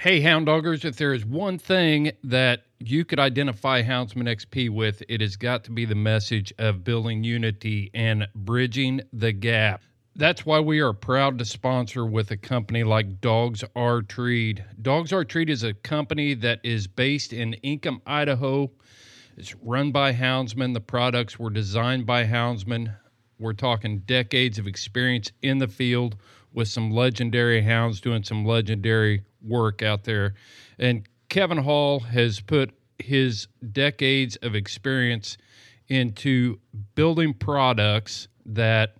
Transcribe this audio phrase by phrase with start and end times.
[0.00, 5.02] Hey, Hound Doggers, if there is one thing that you could identify Houndsman XP with,
[5.10, 9.82] it has got to be the message of building unity and bridging the gap.
[10.16, 14.64] That's why we are proud to sponsor with a company like Dogs R Treed.
[14.80, 18.70] Dogs R Treed is a company that is based in Ingham, Idaho.
[19.36, 20.72] It's run by houndsmen.
[20.72, 22.96] The products were designed by houndsmen.
[23.38, 26.16] We're talking decades of experience in the field
[26.54, 30.34] with some legendary hounds doing some legendary work out there.
[30.78, 35.36] And Kevin Hall has put his decades of experience
[35.88, 36.58] into
[36.94, 38.96] building products that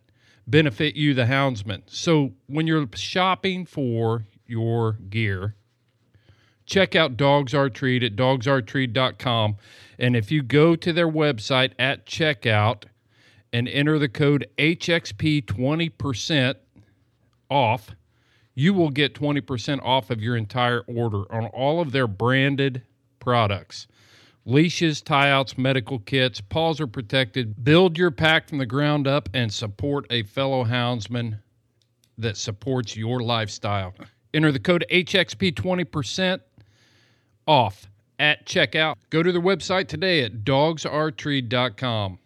[0.46, 1.82] benefit you, the houndsman.
[1.86, 5.54] So when you're shopping for your gear,
[6.66, 9.56] check out Dogs R Treed at dogsrtreed.com.
[9.98, 12.84] And if you go to their website at checkout
[13.52, 16.54] and enter the code HXP 20%
[17.50, 17.90] off,
[18.54, 22.82] you will get 20% off of your entire order on all of their branded
[23.18, 23.86] products.
[24.44, 27.62] Leashes, tie outs, medical kits, paws are protected.
[27.62, 31.38] Build your pack from the ground up and support a fellow houndsman
[32.18, 33.94] that supports your lifestyle.
[34.32, 36.40] Enter the code HXP 20%
[37.46, 37.88] off
[38.18, 38.96] at checkout.
[39.10, 42.18] Go to their website today at dogsrtreed.com.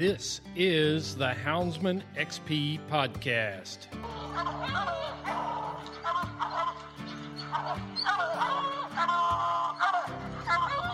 [0.00, 3.90] This is the Houndsman XP podcast.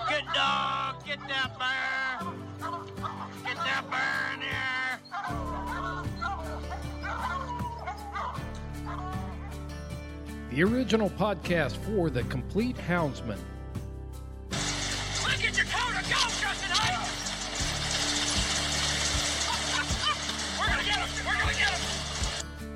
[0.09, 2.19] Good dog, get that bear.
[3.45, 4.99] Get that bear in here.
[10.51, 13.39] The original podcast for the complete houndsman.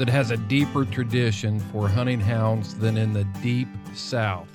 [0.00, 4.48] that has a deeper tradition for hunting hounds than in the deep south?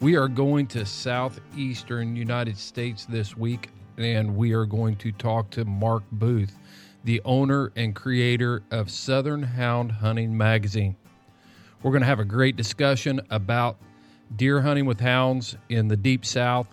[0.00, 5.48] We are going to southeastern United States this week and we are going to talk
[5.52, 6.58] to Mark Booth,
[7.04, 10.94] the owner and creator of Southern Hound Hunting Magazine.
[11.82, 13.78] We're going to have a great discussion about
[14.36, 16.66] deer hunting with hounds in the deep south.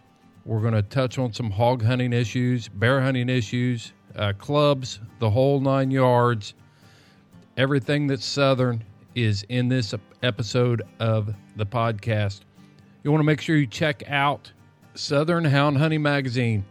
[0.43, 5.29] We're going to touch on some hog hunting issues, bear hunting issues, uh, clubs, the
[5.29, 6.53] whole nine yards.
[7.59, 8.81] Everything that's Southern
[9.15, 12.39] is in this episode of the podcast.
[13.03, 14.49] You want to make sure you check out
[14.95, 16.63] Southern Hound Hunting Magazine.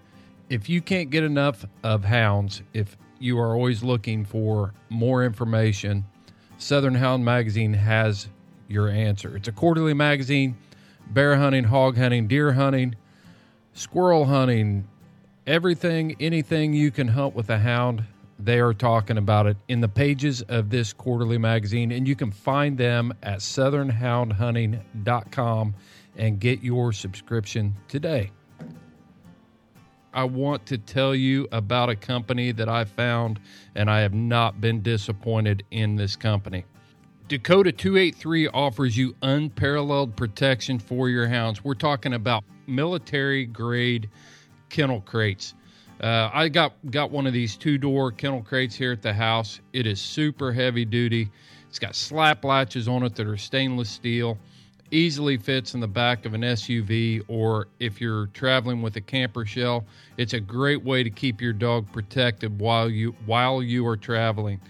[0.48, 6.06] If you can't get enough of hounds, if you are always looking for more information,
[6.56, 8.28] Southern Hound Magazine has
[8.66, 9.36] your answer.
[9.36, 10.56] It's a quarterly magazine
[11.10, 12.94] bear hunting, hog hunting, deer hunting,
[13.74, 14.88] squirrel hunting,
[15.46, 18.04] everything, anything you can hunt with a hound.
[18.38, 22.30] They are talking about it in the pages of this quarterly magazine, and you can
[22.30, 25.74] find them at southernhoundhunting.com
[26.16, 28.30] and get your subscription today.
[30.14, 33.40] I want to tell you about a company that I found,
[33.74, 36.64] and I have not been disappointed in this company.
[37.28, 41.62] Dakota 283 offers you unparalleled protection for your hounds.
[41.62, 44.08] We're talking about military grade
[44.70, 45.52] kennel crates.
[46.00, 49.60] Uh, I got got one of these two door kennel crates here at the house.
[49.72, 51.30] It is super heavy duty.
[51.68, 54.38] It's got slap latches on it that are stainless steel.
[54.90, 59.44] Easily fits in the back of an SUV, or if you're traveling with a camper
[59.44, 59.84] shell,
[60.16, 64.60] it's a great way to keep your dog protected while you while you are traveling.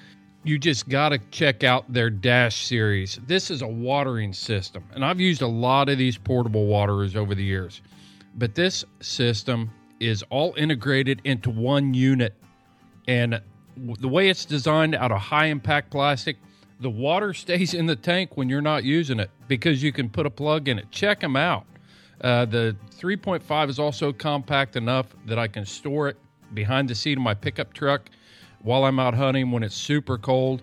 [0.45, 3.21] You just got to check out their Dash series.
[3.27, 7.35] This is a watering system, and I've used a lot of these portable waterers over
[7.35, 7.83] the years,
[8.35, 12.35] but this system is all integrated into one unit.
[13.07, 13.41] And
[13.77, 16.37] the way it's designed out of high impact plastic,
[16.81, 20.27] the water stays in the tank when you're not using it because you can put
[20.27, 20.91] a plug in it.
[20.91, 21.65] Check them out.
[22.21, 26.17] Uh, the 3.5 is also compact enough that I can store it
[26.53, 28.11] behind the seat of my pickup truck
[28.63, 30.63] while I'm out hunting when it's super cold.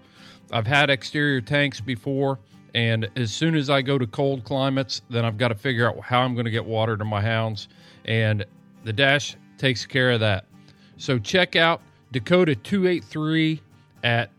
[0.51, 2.39] I've had exterior tanks before,
[2.73, 5.99] and as soon as I go to cold climates, then I've got to figure out
[6.01, 7.69] how I'm going to get water to my hounds.
[8.03, 8.45] And
[8.85, 10.45] the Dash takes care of that.
[10.97, 11.81] So check out
[12.13, 13.61] Dakota 283
[14.03, 14.31] at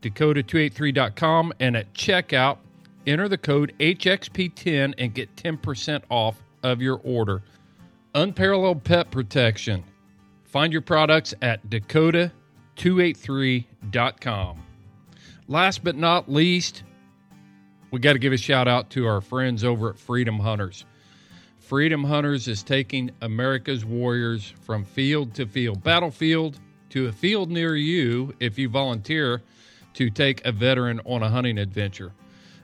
[0.00, 2.56] dakota283.com and at checkout,
[3.06, 7.42] enter the code HXP10 and get 10% off of your order.
[8.14, 9.84] Unparalleled pet protection.
[10.44, 14.62] Find your products at dakota283.com.
[15.48, 16.84] Last but not least,
[17.90, 20.84] we got to give a shout out to our friends over at Freedom Hunters.
[21.70, 26.58] Freedom Hunters is taking America's warriors from field to field, battlefield
[26.88, 29.40] to a field near you if you volunteer
[29.94, 32.12] to take a veteran on a hunting adventure.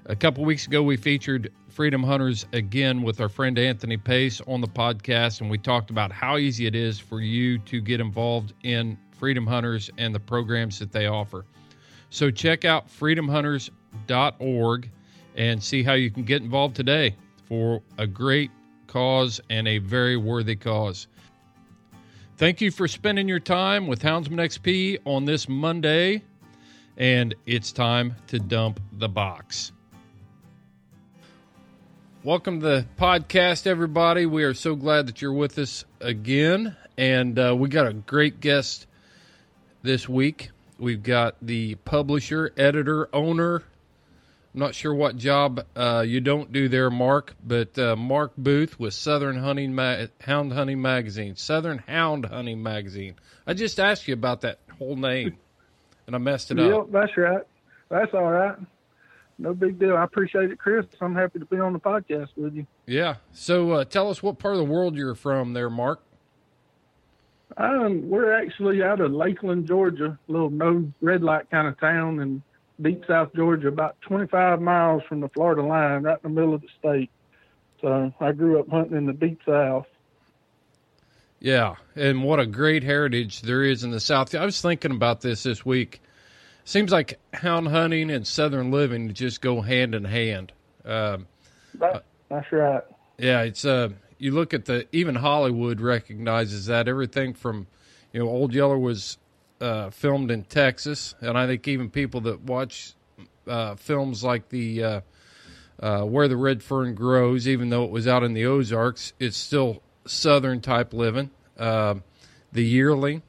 [0.06, 4.60] A couple weeks ago, we featured Freedom Hunters again with our friend Anthony Pace on
[4.60, 8.54] the podcast, and we talked about how easy it is for you to get involved
[8.64, 11.44] in Freedom Hunters and the programs that they offer.
[12.10, 14.90] So check out freedomhunters.org
[15.36, 17.14] and see how you can get involved today
[17.44, 18.50] for a great
[18.96, 21.06] cause and a very worthy cause.
[22.38, 26.22] Thank you for spending your time with Houndsman XP on this Monday,
[26.96, 29.72] and it's time to dump the box.
[32.24, 34.24] Welcome to the podcast, everybody.
[34.24, 38.40] We are so glad that you're with us again, and uh, we got a great
[38.40, 38.86] guest
[39.82, 40.52] this week.
[40.78, 43.62] We've got the publisher, editor, owner.
[44.56, 48.80] I'm not sure what job uh, you don't do there, Mark, but uh, Mark Booth
[48.80, 53.16] with Southern Hunting Ma- Hound Hunting Magazine, Southern Hound Hunting Magazine.
[53.46, 55.36] I just asked you about that whole name,
[56.06, 56.90] and I messed it Yep, up.
[56.90, 57.42] that's right.
[57.90, 58.56] That's all right.
[59.38, 59.94] No big deal.
[59.94, 60.86] I appreciate it, Chris.
[61.02, 62.66] I'm happy to be on the podcast with you.
[62.86, 63.16] Yeah.
[63.32, 66.00] So uh, tell us what part of the world you're from, there, Mark.
[67.58, 72.20] Um, we're actually out of Lakeland, Georgia, a little no red light kind of town
[72.20, 72.42] in
[72.80, 76.62] deep South Georgia, about 25 miles from the Florida line, right in the middle of
[76.62, 77.10] the state.
[77.80, 79.86] So I grew up hunting in the deep South.
[81.38, 84.34] Yeah, and what a great heritage there is in the South.
[84.34, 86.00] I was thinking about this this week.
[86.64, 90.52] Seems like hound hunting and southern living just go hand in hand.
[90.84, 91.26] Um,
[91.74, 92.82] That, that's right.
[93.18, 97.66] yeah, it's uh, you look at the even Hollywood recognizes that everything from
[98.12, 99.18] you know Old Yeller was
[99.60, 102.92] uh, filmed in Texas, and I think even people that watch
[103.46, 105.00] uh, films like the uh,
[105.80, 109.36] uh, Where the Red Fern Grows, even though it was out in the Ozarks, it's
[109.36, 111.30] still southern type living.
[111.58, 111.96] Uh,
[112.52, 113.22] the Yearling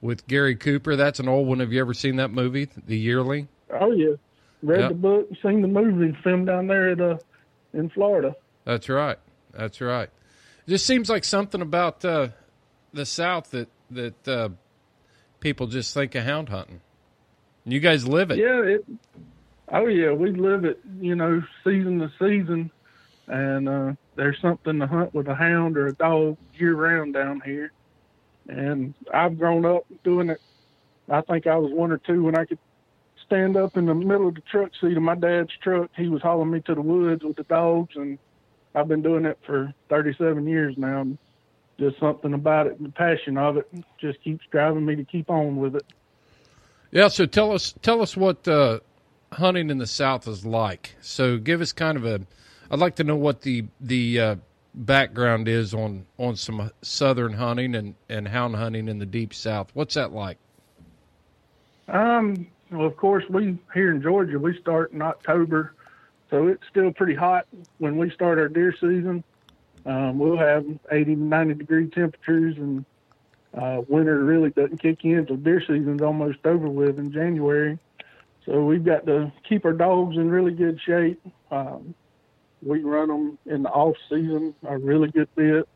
[0.00, 1.60] with Gary Cooper, that's an old one.
[1.60, 3.48] Have you ever seen that movie, The Yearling?
[3.70, 4.14] Oh, yeah.
[4.62, 4.88] Read Yep.
[4.90, 7.16] the book, seen the movie, filmed down there at, uh,
[7.72, 8.34] in Florida.
[8.64, 9.18] That's right.
[9.52, 10.08] That's right.
[10.66, 12.28] It just seems like something about uh,
[12.92, 14.48] the South that that uh,
[15.40, 16.80] people just think of hound hunting.
[17.64, 18.38] You guys live it.
[18.38, 18.84] Yeah, it.
[19.68, 20.80] Oh yeah, we live it.
[21.00, 22.70] You know, season to season,
[23.26, 27.42] and uh, there's something to hunt with a hound or a dog year round down
[27.44, 27.72] here.
[28.48, 30.40] And I've grown up doing it.
[31.08, 32.58] I think I was one or two when I could
[33.26, 35.90] stand up in the middle of the truck seat of my dad's truck.
[35.96, 38.18] He was hauling me to the woods with the dogs, and
[38.74, 41.06] I've been doing it for 37 years now.
[41.80, 43.68] Just something about it, the passion of it,
[43.98, 45.84] just keeps driving me to keep on with it.
[46.92, 47.08] Yeah.
[47.08, 48.80] So tell us tell us what uh,
[49.32, 50.94] hunting in the South is like.
[51.00, 52.20] So give us kind of a
[52.70, 54.36] I'd like to know what the the uh,
[54.74, 59.70] background is on on some southern hunting and and hound hunting in the deep south.
[59.74, 60.38] What's that like?
[61.88, 65.74] Um, well, of course, we here in Georgia, we start in October,
[66.30, 67.46] so it's still pretty hot
[67.78, 69.24] when we start our deer season.
[69.86, 72.84] Um, we'll have 80 to 90 degree temperatures, and
[73.54, 77.78] uh, winter really doesn't kick in until deer season's almost over with in January.
[78.46, 81.20] So we've got to keep our dogs in really good shape.
[81.50, 81.94] Um,
[82.62, 85.68] we run them in the off season a really good bit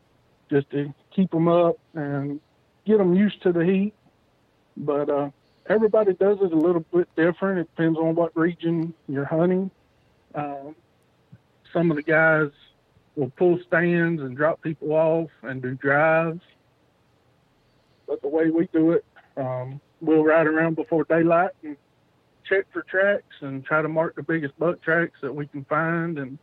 [0.49, 2.39] just to keep them up and
[2.85, 3.93] get them used to the heat.
[4.77, 5.29] But uh,
[5.67, 7.59] everybody does it a little bit different.
[7.59, 9.71] It depends on what region you're hunting.
[10.35, 10.75] Um,
[11.73, 12.51] some of the guys
[13.15, 16.41] will pull stands and drop people off and do drives.
[18.07, 19.05] But the way we do it,
[19.37, 21.77] um, we'll ride around before daylight and
[22.47, 26.19] check for tracks and try to mark the biggest buck tracks that we can find
[26.19, 26.37] and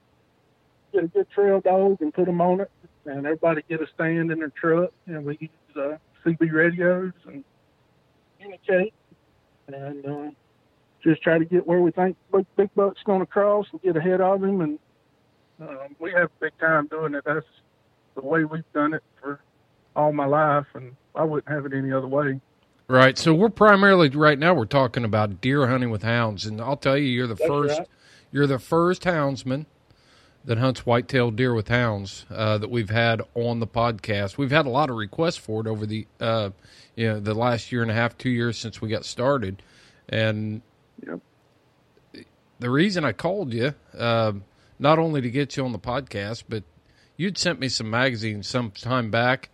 [0.93, 2.71] get a good trail dog and put them on it.
[3.05, 7.45] And everybody get a stand in their truck and we use uh, CB radios and
[8.39, 8.95] communicate
[9.69, 10.31] and uh,
[11.03, 13.97] just try to get where we think big, big buck's going to cross and get
[13.97, 14.61] ahead of him.
[14.61, 14.79] And
[15.69, 17.25] um, we have a big time doing it.
[17.25, 17.47] That's
[18.15, 19.41] the way we've done it for
[19.97, 22.41] all my life, and I wouldn't have it any other way.
[22.89, 23.17] Right.
[23.17, 26.97] So we're primarily right now we're talking about deer hunting with hounds, and I'll tell
[26.97, 27.79] you, you're the That's first.
[27.79, 27.89] right.
[28.33, 29.67] You're the first houndsman
[30.45, 34.37] that hunts white-tailed deer with hounds uh, that we've had on the podcast.
[34.39, 36.51] We've had a lot of requests for it over the uh,
[36.97, 39.63] you know the last year and a half, two years since we got started,
[40.09, 40.63] and
[41.07, 41.21] Yep.
[42.59, 44.33] the reason I called you, uh,
[44.83, 46.65] not only to get you on the podcast, but
[47.17, 49.49] you'd sent me some magazines some time back,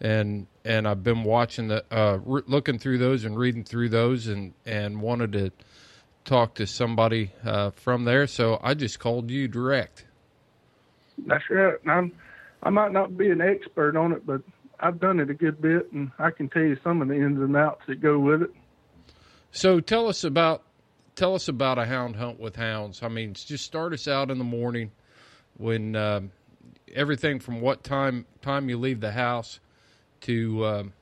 [0.00, 4.26] and and I've been watching the uh, re- looking through those and reading through those,
[4.26, 5.50] and and wanted to
[6.24, 8.26] talk to somebody uh, from there.
[8.26, 10.04] So I just called you direct.
[11.26, 11.76] That's right.
[11.86, 12.12] I'm,
[12.62, 14.42] I might not be an expert on it, but
[14.80, 17.40] I've done it a good bit, and I can tell you some of the ins
[17.40, 18.50] and outs that go with it.
[19.50, 20.62] So tell us about
[21.16, 23.02] tell us about a hound hunt with hounds.
[23.02, 24.90] I mean, just start us out in the morning
[25.56, 26.32] when um,
[26.94, 29.60] everything from what time time you leave the house
[30.22, 30.92] to um,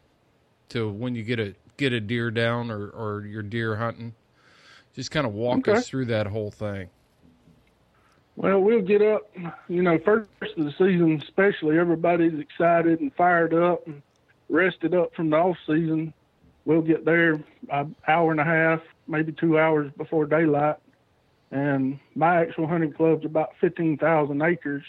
[0.70, 4.14] to when you get a get a deer down or or your deer hunting.
[4.94, 5.72] Just kind of walk Okay.
[5.72, 6.90] us through that whole thing.
[8.36, 9.30] Well, we'll get up,
[9.68, 14.02] you know, first of the season, especially everybody's excited and fired up and
[14.48, 16.14] rested up from the off season.
[16.64, 17.40] We'll get there
[17.70, 20.76] an hour and a half, maybe two hours before daylight.
[21.50, 24.84] And my actual hunting club's about 15,000 acres.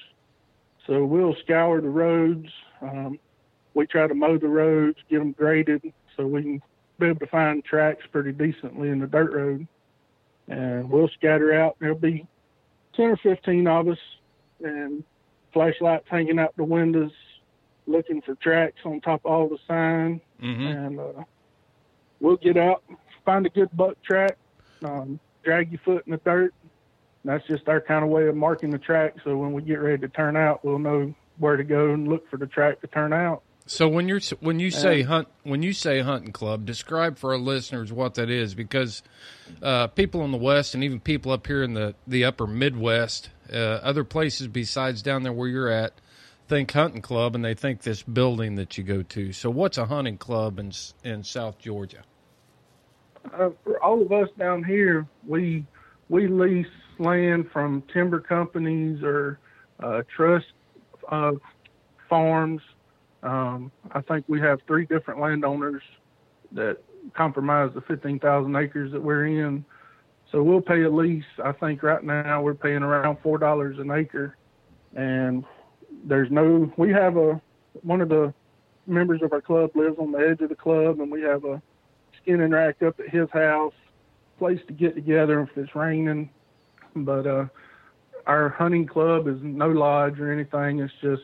[0.88, 2.48] So we'll scour the roads.
[2.82, 3.20] Um,
[3.74, 5.82] we try to mow the roads, get them graded
[6.16, 6.62] so we can
[7.00, 9.68] be able to find tracks pretty decently in the dirt road.
[10.48, 11.76] And we'll scatter out.
[11.80, 12.26] There'll be
[12.96, 13.98] 10 or 15 of us
[14.64, 15.04] and
[15.54, 17.12] flashlights hanging out the windows
[17.88, 20.68] looking for tracks on top of all the sign Mm-hmm.
[20.68, 21.24] and uh,
[22.20, 22.84] we'll get out
[23.26, 24.38] find a good buck track
[24.86, 26.54] um, drag your foot in the dirt
[27.26, 30.00] that's just our kind of way of marking the track so when we get ready
[30.00, 33.14] to turn out we'll know where to go and look for the track to turn
[33.14, 37.32] out So when you're when you say hunt when you say hunting club, describe for
[37.32, 39.02] our listeners what that is because
[39.62, 43.30] uh, people in the West and even people up here in the the upper Midwest,
[43.52, 45.94] uh, other places besides down there where you're at,
[46.50, 49.32] think hunting club and they think this building that you go to.
[49.32, 52.04] So what's a hunting club in in South Georgia?
[53.32, 55.66] Uh, for all of us down here, we
[56.10, 56.68] we lease
[57.00, 59.40] land from timber companies or
[59.80, 60.46] uh, trust
[61.10, 61.32] uh,
[62.10, 62.62] farms.
[63.24, 65.82] Um, I think we have three different landowners
[66.52, 66.78] that
[67.14, 69.66] compromise the 15,000 acres that we're in.
[70.32, 71.24] So we'll pay a lease.
[71.44, 74.36] I think right now we're paying around four dollars an acre,
[74.96, 75.44] and
[76.06, 76.72] there's no.
[76.76, 77.40] We have a
[77.84, 78.34] one of the
[78.88, 81.62] members of our club lives on the edge of the club, and we have a
[82.24, 83.74] skinning rack up at his house,
[84.40, 86.30] place to get together if it's raining.
[86.96, 87.46] But uh,
[88.26, 90.80] our hunting club is no lodge or anything.
[90.80, 91.24] It's just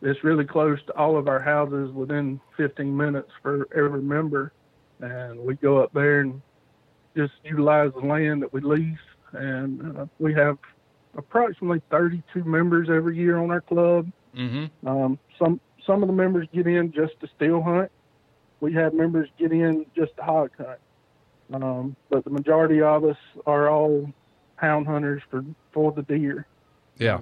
[0.00, 4.52] it's really close to all of our houses within 15 minutes for every member,
[5.00, 6.42] and we go up there and
[7.16, 8.98] just utilize the land that we lease.
[9.32, 10.58] And uh, we have
[11.16, 14.10] approximately 32 members every year on our club.
[14.36, 14.86] Mm-hmm.
[14.86, 17.90] Um, some some of the members get in just to still hunt.
[18.62, 20.78] We have members get in just to hog hunt.
[21.52, 24.10] Um, but the majority of us are all
[24.54, 26.46] hound hunters for for the deer.
[26.96, 27.18] Yeah.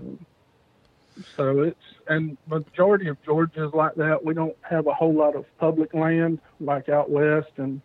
[1.36, 4.22] So it's and majority of Georgia is like that.
[4.22, 7.80] We don't have a whole lot of public land like out west, and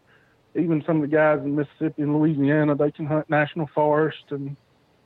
[0.53, 4.57] even some of the guys in Mississippi and Louisiana they can hunt national forest and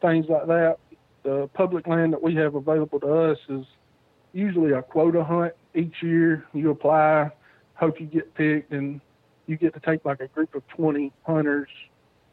[0.01, 0.77] things like that.
[1.21, 3.65] the public land that we have available to us is
[4.33, 6.45] usually a quota hunt each year.
[6.53, 7.31] You apply,
[7.79, 9.01] hope you get picked, and
[9.47, 11.69] you get to take like a group of 20 hunters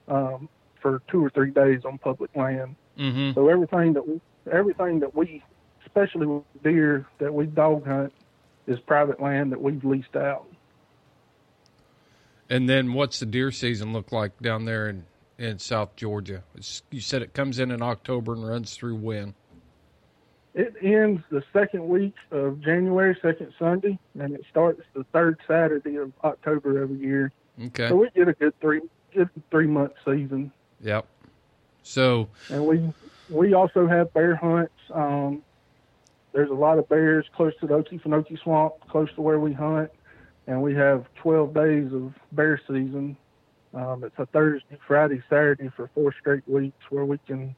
[0.08, 0.48] um,
[0.80, 2.76] for two or three days on public land.
[2.98, 3.32] Mm-hmm.
[3.34, 5.42] So everything that we, everything that we,
[5.86, 8.12] especially with deer that we dog hunt,
[8.66, 10.46] is private land that we've leased out.
[12.48, 15.04] And then what's the deer season look like down there in,
[15.38, 16.42] in South Georgia?
[16.54, 19.34] It's, you said it comes in in October and runs through when?
[20.56, 25.96] It ends the second week of January, second Sunday, and it starts the third Saturday
[25.96, 27.30] of October every year.
[27.62, 27.90] Okay.
[27.90, 28.80] So we get a good three,
[29.12, 30.50] good three month season.
[30.80, 31.04] Yep.
[31.82, 32.90] So and we
[33.28, 34.72] we also have bear hunts.
[34.94, 35.42] Um,
[36.32, 39.90] there's a lot of bears close to the Okefenokee Swamp, close to where we hunt,
[40.46, 43.18] and we have 12 days of bear season.
[43.74, 47.54] Um, it's a Thursday, Friday, Saturday for four straight weeks where we can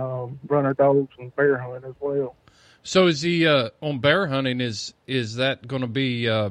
[0.00, 2.34] um, run our dogs and bear hunt as well.
[2.82, 4.60] So is the uh, on bear hunting?
[4.60, 6.50] Is is that going to be uh,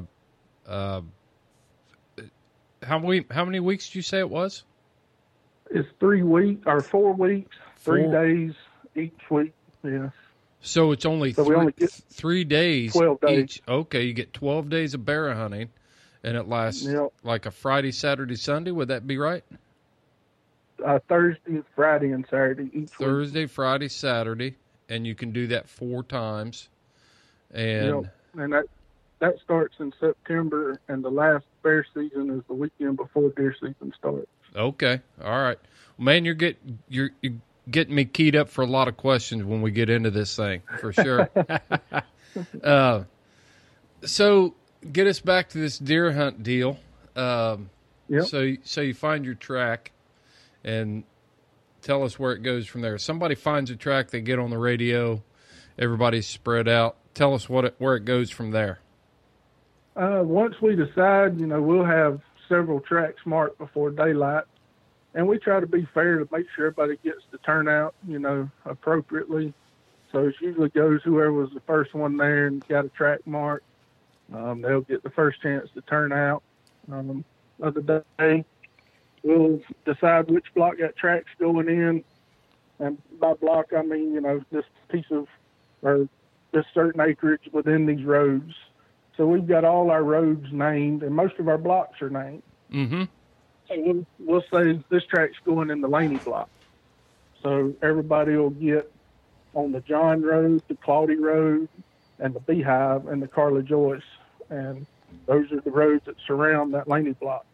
[0.66, 1.02] uh,
[2.82, 4.64] how many how many weeks did you say it was?
[5.70, 8.52] It's three weeks or four weeks, three days
[8.96, 9.52] each week.
[9.84, 10.10] Yes.
[10.60, 11.72] So it's only So we three, only
[12.10, 13.44] three days 12 days.
[13.44, 13.62] each.
[13.66, 15.70] Okay, you get twelve days of bear hunting,
[16.22, 17.12] and it lasts Yep.
[17.22, 18.70] like a Friday, Saturday, Sunday.
[18.70, 19.44] Would that be right?
[20.84, 23.08] Uh, Thursday, Friday, and Saturday each week.
[23.08, 24.56] Thursday, Friday, Saturday,
[24.88, 26.68] and you can do that four times.
[27.52, 28.14] And Yep.
[28.38, 28.64] And that
[29.18, 33.92] that starts in September, and the last bear season is the weekend before deer season
[33.98, 34.28] starts.
[34.54, 35.58] okay, all right,
[35.98, 36.56] man, you're get
[36.88, 37.34] you're, you're
[37.70, 40.62] getting me keyed up for a lot of questions when we get into this thing
[40.78, 41.28] for sure.
[42.64, 43.02] uh,
[44.04, 44.54] so
[44.92, 46.78] get us back to this deer hunt deal.
[47.16, 47.68] Um,
[48.10, 48.24] Yep.
[48.24, 49.92] So so you find your track,
[50.64, 51.04] and
[51.82, 52.98] tell us where it goes from there.
[52.98, 55.22] Somebody finds a track, they get on the radio,
[55.78, 56.96] everybody's spread out.
[57.14, 58.80] Tell us what it, where it goes from there.
[59.96, 64.44] Uh, once we decide, you know, we'll have several tracks marked before daylight,
[65.14, 68.48] and we try to be fair to make sure everybody gets the turnout, you know,
[68.64, 69.52] appropriately.
[70.12, 73.64] So it usually goes whoever was the first one there and got a track marked.
[74.32, 76.42] Um, they'll get the first chance to turn out.
[76.90, 77.24] Um,
[77.62, 78.44] other day,
[79.22, 82.04] we'll decide which block that track's going in,
[82.78, 85.26] and by block I mean you know this piece of
[85.82, 86.08] or
[86.52, 88.54] this certain acreage within these roads.
[89.16, 92.42] So we've got all our roads named, and most of our blocks are named.
[92.72, 93.04] Mm-hmm.
[93.68, 96.48] So we'll, we'll say this track's going in the Laney block.
[97.42, 98.90] So everybody will get
[99.54, 101.68] on the John Road, the Claudy Road,
[102.18, 104.02] and the Beehive, and the Carla Joyce.
[104.48, 104.86] And
[105.26, 107.46] those are the roads that surround that Laney block.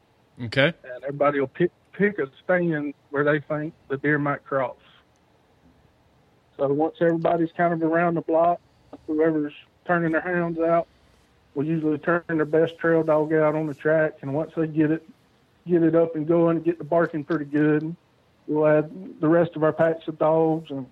[0.44, 0.72] Okay.
[0.84, 4.76] And everybody will pick, pick a stand where they think the deer might cross.
[6.56, 8.60] So once everybody's kind of around the block,
[9.06, 9.52] whoever's
[9.86, 10.86] turning their hounds out
[11.54, 14.14] will usually turn their best trail dog out on the track.
[14.22, 15.08] And once they get it,
[15.66, 17.96] get it up and going, get the barking pretty good,
[18.46, 20.86] we'll add the rest of our packs of dogs, and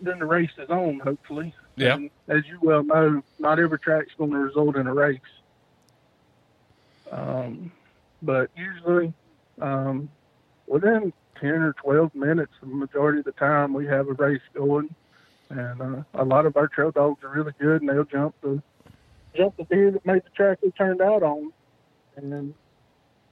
[0.00, 1.00] then the race is on.
[1.00, 1.54] Hopefully.
[1.76, 1.94] Yeah.
[1.94, 5.20] And as you well know, not every track's going to result in a race.
[7.10, 7.72] Um,
[8.22, 9.12] but usually,
[9.60, 10.10] um,
[10.66, 14.94] within 10 or 12 minutes, the majority of the time, we have a race going.
[15.48, 18.62] And uh, a lot of our trail dogs are really good, and they'll jump the
[19.36, 21.52] jump the deer that made the track they turned out on.
[22.16, 22.54] And then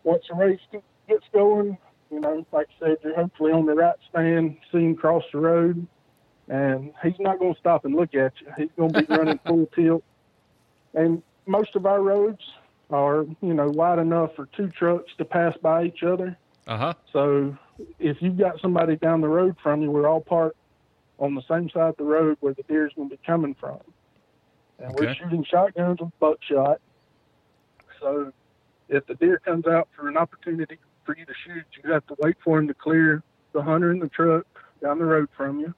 [0.05, 0.61] once the race
[1.09, 1.79] gets going,
[2.11, 5.39] you know, like I said, you're hopefully on the right stand, see him cross the
[5.39, 5.87] road,
[6.49, 8.53] and he's not going to stop and look at you.
[8.57, 10.03] He's going to be running full tilt.
[10.95, 12.43] And most of our roads
[12.91, 16.37] are, you know, wide enough for two trucks to pass by each other.
[16.67, 16.95] Uh huh.
[17.13, 17.57] So
[17.99, 20.57] if you've got somebody down the road from you, we're all parked
[21.19, 23.81] on the same side of the road where the deer's going to be coming from.
[24.79, 26.81] And we're shooting shotguns with buckshot.
[28.01, 28.33] So
[28.89, 32.17] if the deer comes out for an opportunity for you to shoot, you have to
[32.21, 33.23] wait for him to clear
[33.53, 34.47] the hunter in the truck
[34.81, 35.75] down the road from you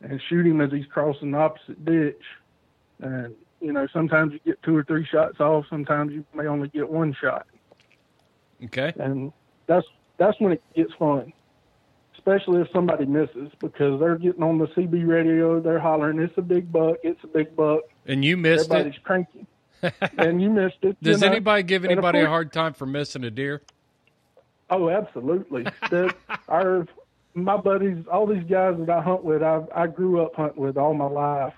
[0.00, 2.22] and shoot him as he's crossing the opposite ditch.
[3.00, 6.68] And, you know, sometimes you get two or three shots off, sometimes you may only
[6.68, 7.46] get one shot
[8.64, 8.92] Okay.
[8.98, 9.32] and
[9.66, 9.86] that's
[10.18, 11.32] that's when it gets fun.
[12.16, 16.42] Especially if somebody misses because they're getting on the CB radio, they're hollering, "It's a
[16.42, 16.96] big buck!
[17.04, 19.04] It's a big buck!" And you missed Everybody's it.
[19.04, 19.46] cranky,
[20.18, 20.96] and you missed it.
[21.00, 21.28] you Does know?
[21.28, 23.62] anybody give anybody a hard time for missing a deer?
[24.70, 25.66] Oh, absolutely.
[26.48, 26.86] our
[27.34, 30.76] my buddies, all these guys that I hunt with, I I grew up hunting with
[30.76, 31.54] all my life,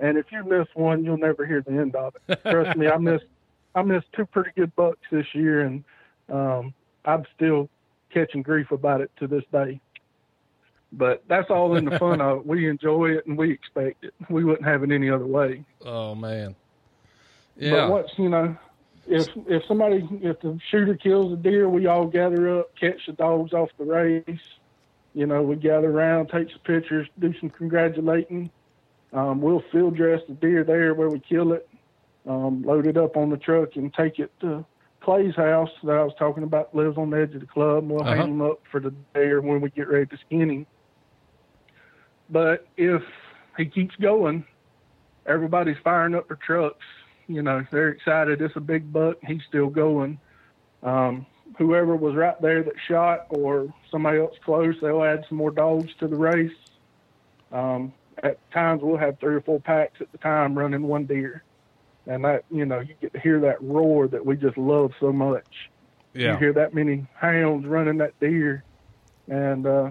[0.00, 2.40] and if you miss one, you'll never hear the end of it.
[2.48, 3.26] Trust me, I missed
[3.74, 5.84] I missed two pretty good bucks this year, and
[6.28, 7.68] um, I'm still
[8.12, 9.80] catching grief about it to this day.
[10.92, 12.46] But that's all in the fun of it.
[12.46, 14.12] We enjoy it and we expect it.
[14.28, 15.64] We wouldn't have it any other way.
[15.84, 16.56] Oh man.
[17.56, 17.88] But Yeah.
[17.88, 18.56] once you know,
[19.06, 23.12] if if somebody if the shooter kills a deer, we all gather up, catch the
[23.12, 24.40] dogs off the race.
[25.14, 28.50] You know, we gather around, take some pictures, do some congratulating.
[29.12, 31.68] Um, we'll field dress the deer there where we kill it,
[32.28, 34.64] um, load it up on the truck, and take it to
[35.00, 36.74] Clay's house that I was talking about.
[36.74, 37.78] Lives on the edge of the club.
[37.78, 38.14] And we'll Uh-huh.
[38.14, 40.66] hang him up for the day or when we get ready to skin him.
[42.28, 43.02] But if
[43.56, 44.44] he keeps going,
[45.26, 46.84] everybody's firing up their trucks.
[47.26, 48.40] You know, they're excited.
[48.42, 49.16] It's a big buck.
[49.26, 50.18] He's still going.
[50.82, 51.26] Um,
[51.58, 55.90] whoever was right there that shot or somebody else close, they'll add some more dogs
[55.98, 56.52] to the race.
[57.52, 57.92] Um,
[58.22, 61.44] at times we'll have three or four packs at the time running one deer.
[62.06, 65.12] And that, you know, you get to hear that roar that we just love so
[65.12, 65.70] much.
[66.32, 68.64] You hear that many hounds running that deer,
[69.28, 69.90] and uh,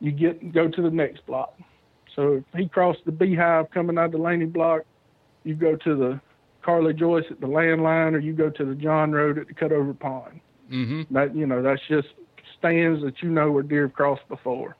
[0.00, 1.56] you get go to the next block.
[2.16, 4.82] So if he crossed the beehive coming out of the Laney block,
[5.44, 6.20] you go to the
[6.62, 9.96] Carly Joyce at the landline, or you go to the John Road at the Cutover
[9.96, 10.40] Pond.
[10.70, 11.14] Mm-hmm.
[11.14, 12.08] That you know, that's just
[12.58, 14.76] stands that you know where deer have crossed before,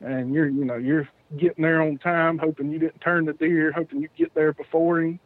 [0.00, 3.72] and you're you know you're getting there on time, hoping you didn't turn the deer,
[3.72, 5.18] hoping you get there before him.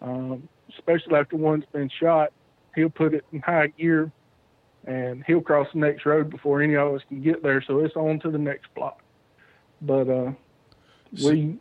[0.00, 0.48] Um,
[0.78, 2.32] especially after one's been shot,
[2.74, 4.10] he'll put it in high gear,
[4.86, 7.62] and he'll cross the next road before any of us can get there.
[7.66, 9.00] So it's on to the next block.
[9.80, 10.32] But uh,
[11.22, 11.58] we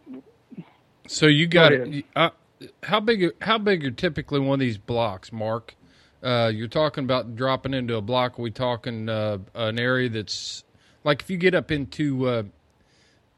[1.08, 2.04] So you Go got ahead.
[2.16, 2.30] uh,
[2.84, 3.32] how big?
[3.42, 5.76] How big are typically one of these blocks, Mark?
[6.22, 8.39] Uh, you're talking about dropping into a block.
[8.39, 10.63] Are we talking uh, an area that's
[11.04, 12.44] like if you get up into uh,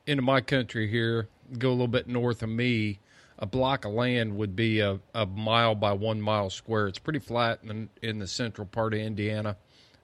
[0.06, 3.00] into my country here, go a little bit north of me,
[3.40, 6.88] a block of land would be a, a mile by one mile square.
[6.88, 9.58] It's pretty flat in in the central part of Indiana,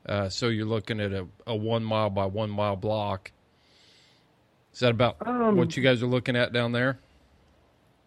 [0.06, 3.32] uh, so you're looking at a, a one mile by one mile block.
[4.74, 7.00] Is that about Um, what you guys are looking at down there?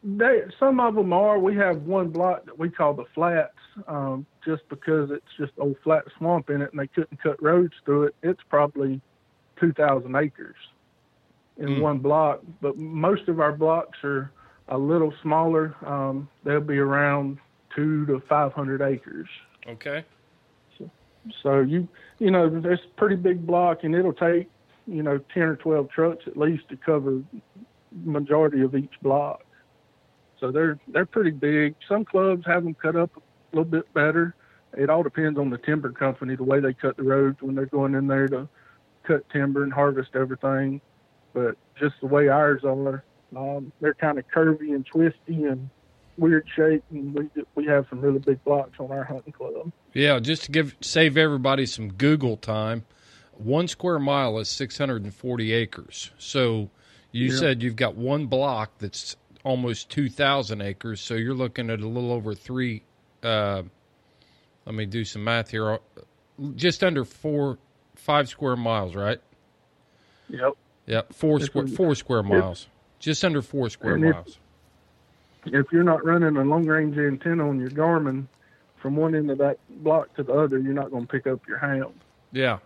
[0.02, 1.38] They, some of them are.
[1.38, 3.56] We have one block that we call the flats,
[3.88, 7.72] um, just because it's just old flat swamp in it, and they couldn't cut roads
[7.84, 8.14] through it.
[8.22, 9.00] It's probably
[9.58, 10.56] two thousand acres
[11.56, 11.80] in Mm.
[11.80, 14.30] one block, but most of our blocks are
[14.68, 15.74] a little smaller.
[15.86, 17.38] Um, they'll be around
[17.74, 19.28] two to five hundred acres.
[19.68, 20.04] Okay.
[21.42, 21.88] So you
[22.18, 24.48] you know it's a pretty big block, and it'll take
[24.86, 27.22] you know ten or twelve trucks at least to cover
[28.04, 29.42] majority of each block.
[30.40, 31.76] So they're they're pretty big.
[31.88, 34.34] Some clubs have them cut up a little bit better.
[34.76, 37.66] It all depends on the timber company, the way they cut the roads when they're
[37.66, 38.48] going in there to
[39.06, 40.80] cut timber and harvest everything.
[41.32, 43.02] But just the way ours are,
[43.36, 45.68] um, they're kind of curvy and twisty and
[46.16, 49.72] weird shape, and we we have some really big blocks on our hunting club.
[49.92, 52.84] Yeah, just to give save everybody some Google time,
[53.32, 56.12] one square mile is 640 acres.
[56.18, 56.70] So
[57.10, 57.38] you Yeah.
[57.38, 61.00] said you've got one block that's almost 2,000 acres.
[61.00, 62.82] So you're looking at a little over three.
[63.22, 63.64] Uh,
[64.66, 65.78] let me do some math here.
[66.56, 67.58] Just under four,
[67.94, 69.20] five square miles, right?
[70.28, 70.52] Yep.
[70.86, 72.68] Yep, four This square four square miles.
[72.98, 74.38] Just under four square And if- miles.
[75.46, 78.26] if you're not running a long range antenna on your Garmin
[78.76, 81.46] from one end of that block to the other, you're not going to pick up
[81.48, 81.94] your hound.
[82.32, 82.58] Yeah.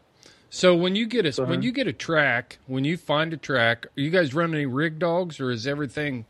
[0.51, 3.37] So when you get a So- when you get a track, when you find a
[3.37, 6.25] track, are you guys running any rig dogs, or is everything?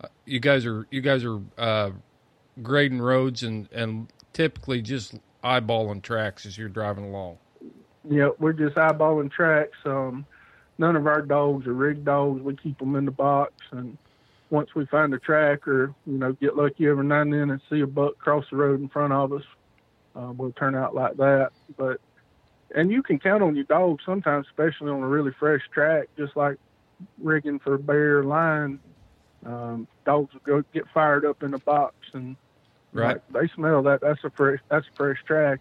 [0.00, 1.90] Uh, you guys are you guys are uh,
[2.62, 7.38] grading roads and and typically just eyeballing tracks as you're driving along.
[8.08, 9.78] Yeah, we're just eyeballing tracks.
[9.84, 10.26] Um,
[10.78, 12.42] none of our dogs are rig dogs.
[12.42, 13.96] We keep them in the box, and
[14.50, 17.60] once we find a track or you know get lucky every now and then and
[17.70, 19.44] see a buck cross the road in front of us,
[20.16, 21.50] uh, we'll turn out like that.
[21.76, 22.00] But
[22.74, 26.36] and you can count on your dog sometimes, especially on a really fresh track, just
[26.36, 26.56] like
[27.18, 28.80] rigging for a bear lion.
[29.44, 32.36] Um, dogs will go get fired up in the box and
[32.92, 33.20] Right.
[33.32, 34.02] like, they smell that.
[34.02, 34.60] That's a fresh.
[34.68, 35.60] That's a fresh track.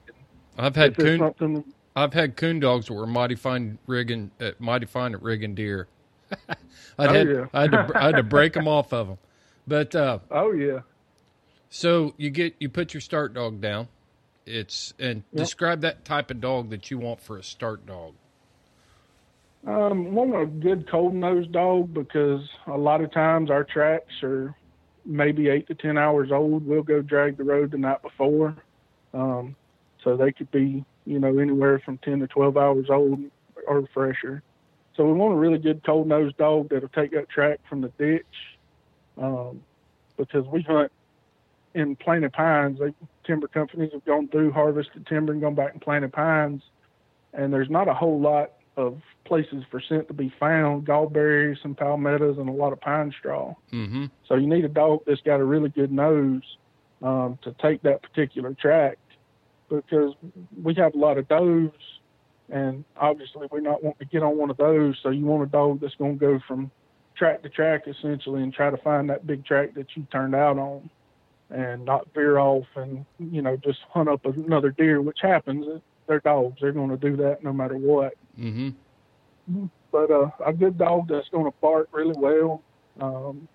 [0.57, 1.63] I've had coon something
[1.95, 5.87] I've had coon dogs that were mighty fine rigging uh, mighty fine at rigging deer.
[6.97, 7.45] I Oh, had yeah.
[7.53, 9.17] I had to I had to break them off of them,
[9.67, 10.79] but uh, Oh yeah.
[11.69, 13.87] So you get you put your start dog down.
[14.45, 15.37] It's and Yep.
[15.37, 18.13] describe that type of dog that you want for a start dog.
[19.67, 24.55] Um, want a good cold nosed dog because a lot of times our tracks are
[25.05, 26.65] maybe eight to ten hours old.
[26.65, 28.55] We'll go drag the road the night before,
[29.13, 29.55] um,
[30.03, 33.19] so they could be you know anywhere from ten to twelve hours old
[33.67, 34.43] or fresher.
[34.95, 37.89] So we want a really good cold nosed dog that'll take that track from the
[37.97, 38.25] ditch,
[39.17, 39.61] um,
[40.17, 40.91] because we hunt
[41.73, 42.79] in planted pines.
[42.79, 46.61] They, timber companies have gone through harvested timber and gone back and planted pines,
[47.33, 51.75] and there's not a whole lot of places for scent to be found: gallberries, some
[51.75, 53.55] palmettos, and a lot of pine straw.
[53.71, 54.05] Mm-hmm.
[54.27, 56.43] So you need a dog that's got a really good nose
[57.01, 58.99] um, to take that particular tract
[59.77, 60.13] because
[60.61, 61.69] we have a lot of does,
[62.49, 64.97] and obviously we're not wanting to get on one of those.
[65.01, 66.71] So you want a dog that's going to go from
[67.15, 70.57] track to track essentially and try to find that big track that you turned out
[70.57, 70.89] on,
[71.49, 75.81] and not veer off and you know just hunt up another deer, which happens.
[76.07, 79.65] They're dogs; they're going to do that no matter what Mm-hmm.
[79.91, 82.63] but uh, a good dog that's going to bark really well
[82.99, 83.47] um,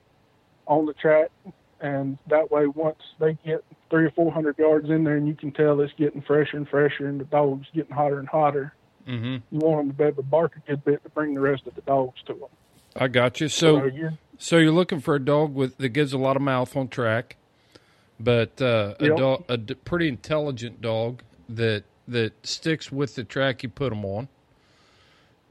[0.66, 1.30] on the track,
[1.80, 5.34] and that way once they get three or four hundred yards in there, and you
[5.34, 8.74] can tell it's getting fresher and fresher, and the dog's getting hotter and hotter.
[9.06, 9.36] Mm-hmm.
[9.54, 11.66] You want them to be able to bark a good bit to bring the rest
[11.66, 12.48] of the dogs to them.
[12.96, 13.48] I got you.
[13.48, 16.74] So, you're, so you're looking for a dog with that gives a lot of mouth
[16.76, 17.36] on track,
[18.18, 19.16] but uh, a Yep.
[19.16, 24.04] dog, a d- pretty intelligent dog that that sticks with the track you put them
[24.04, 24.28] on,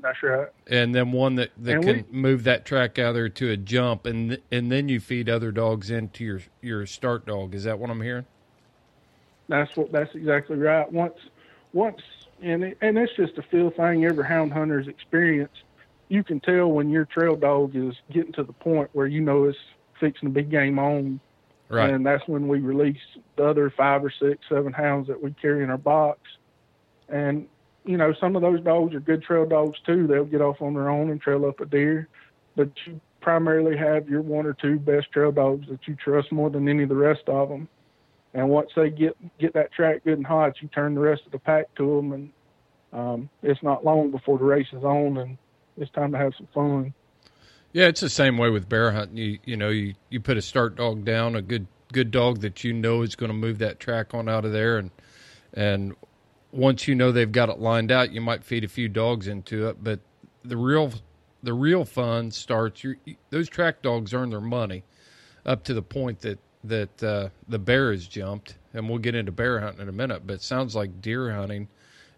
[0.01, 0.47] that's right.
[0.67, 4.05] and then one that, that And can move that track out there to a jump,
[4.05, 7.55] and and then you feed other dogs into your your start dog.
[7.55, 8.25] Is that what I'm hearing?
[9.47, 9.91] That's what.
[9.91, 10.91] That's exactly right.
[10.91, 11.17] Once,
[11.73, 12.01] once,
[12.41, 14.05] and it, and it's just a feel thing.
[14.05, 15.51] Every hound hunter's experience.
[16.09, 19.45] You can tell when your trail dog is getting to the point where you know
[19.45, 19.57] it's
[19.99, 21.19] fixing to be game on,
[21.69, 21.89] Right.
[21.89, 22.99] and that's when we release
[23.37, 26.19] the other five or six, seven hounds that we carry in our box.
[27.09, 27.47] And
[27.85, 30.07] you know, some of those dogs are good trail dogs too.
[30.07, 32.07] They'll get off on their own and trail up a deer,
[32.55, 36.49] but you primarily have your one or two best trail dogs that you trust more
[36.49, 37.67] than any of the rest of them.
[38.33, 41.31] And once they get get that track good and hot, you turn the rest of
[41.31, 42.31] the pack to them, and
[42.91, 45.37] um, it's not long before the race is on, and
[45.77, 46.93] it's time to have some fun.
[47.71, 49.17] Yeah, it's the same way with bear hunting.
[49.17, 52.63] You you know you, you put a start dog down, a good good dog that
[52.63, 54.91] you know is going to move that track on out of there, and
[55.53, 55.95] and
[56.55, 59.67] once you know they've got it lined out, you might feed a few dogs into
[59.67, 59.83] it.
[59.83, 59.99] But
[60.43, 60.93] the real
[61.43, 62.83] the real fun starts.
[63.29, 64.83] Those track dogs earn their money
[65.45, 69.31] up to the point that that uh, the bear has jumped, and we'll get into
[69.31, 70.25] bear hunting in a minute.
[70.25, 71.67] But it sounds like deer hunting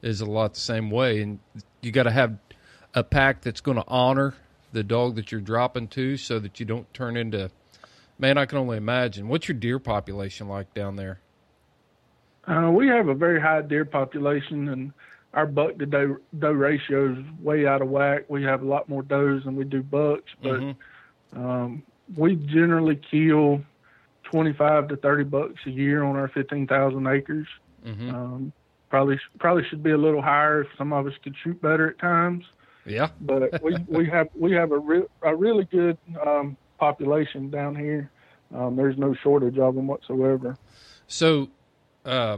[0.02, 1.39] is a lot the same way, and
[1.82, 2.38] you got to have
[2.93, 4.36] a pack that's going to honor
[4.71, 7.50] the dog that you're dropping to, so that you don't turn into.
[8.19, 9.28] Man, I can only imagine.
[9.28, 11.19] What's your deer population like down there?
[12.48, 14.94] Uh, we have a very high deer population, and
[15.34, 18.24] our buck to doe, doe ratio is way out of whack.
[18.30, 20.76] We have a lot more does than we do bucks, but Mhm.
[21.36, 21.84] um,
[22.16, 23.62] we generally kill
[24.24, 27.48] 25 to 30 bucks a year on our 15,000 acres.
[27.86, 28.14] Mhm.
[28.14, 28.54] Um,
[28.90, 32.00] probably probably should be a little higher if some of us could shoot better at
[32.00, 32.46] times.
[32.86, 33.10] Yeah.
[33.22, 38.10] But we, we have we have a re- a really good um, population down here.
[38.56, 40.56] Um, there's no shortage of them whatsoever.
[41.08, 41.50] So,
[42.08, 42.38] uh,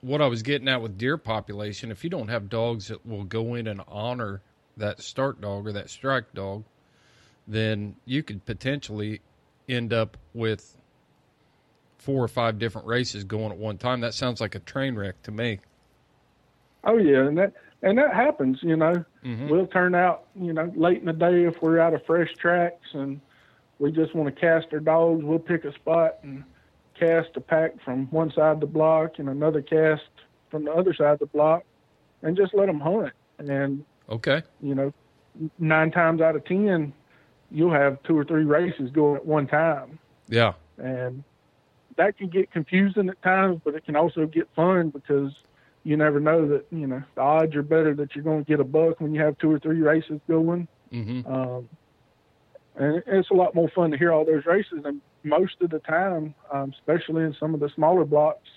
[0.00, 3.24] what I was getting at with deer population, if you don't have dogs that will
[3.24, 4.40] go in and honor
[4.76, 6.64] that start dog or that strike dog,
[7.46, 9.20] then you could potentially
[9.68, 10.76] end up with
[11.98, 14.00] four or five different races going at one time.
[14.00, 15.58] That sounds like a train wreck to me.
[16.84, 18.58] Oh yeah, and that and that happens.
[18.62, 19.48] You know, Mhm.
[19.50, 22.94] we'll turn out you know late in the day if we're out of fresh tracks
[22.94, 23.20] and
[23.78, 25.22] we just want to cast our dogs.
[25.22, 26.42] We'll pick a spot and
[27.00, 30.02] cast a pack from one side of the block and another cast
[30.50, 31.62] from the other side of the block,
[32.22, 33.12] and just let them hunt.
[33.38, 34.42] And Okay.
[34.60, 34.92] you know,
[35.58, 36.92] nine times out of ten,
[37.50, 40.52] you'll have two or three races going at one time, Yeah.
[40.78, 41.24] and
[41.96, 45.32] that can get confusing at times, but it can also get fun because
[45.84, 48.60] you never know that you know the odds are better that you're going to get
[48.60, 50.68] a buck when you have two or three races going.
[50.90, 51.68] hmm Um,
[52.76, 54.82] and it's a lot more fun to hear all those races.
[54.84, 58.48] And most of the time, um, especially in some of the smaller blocks,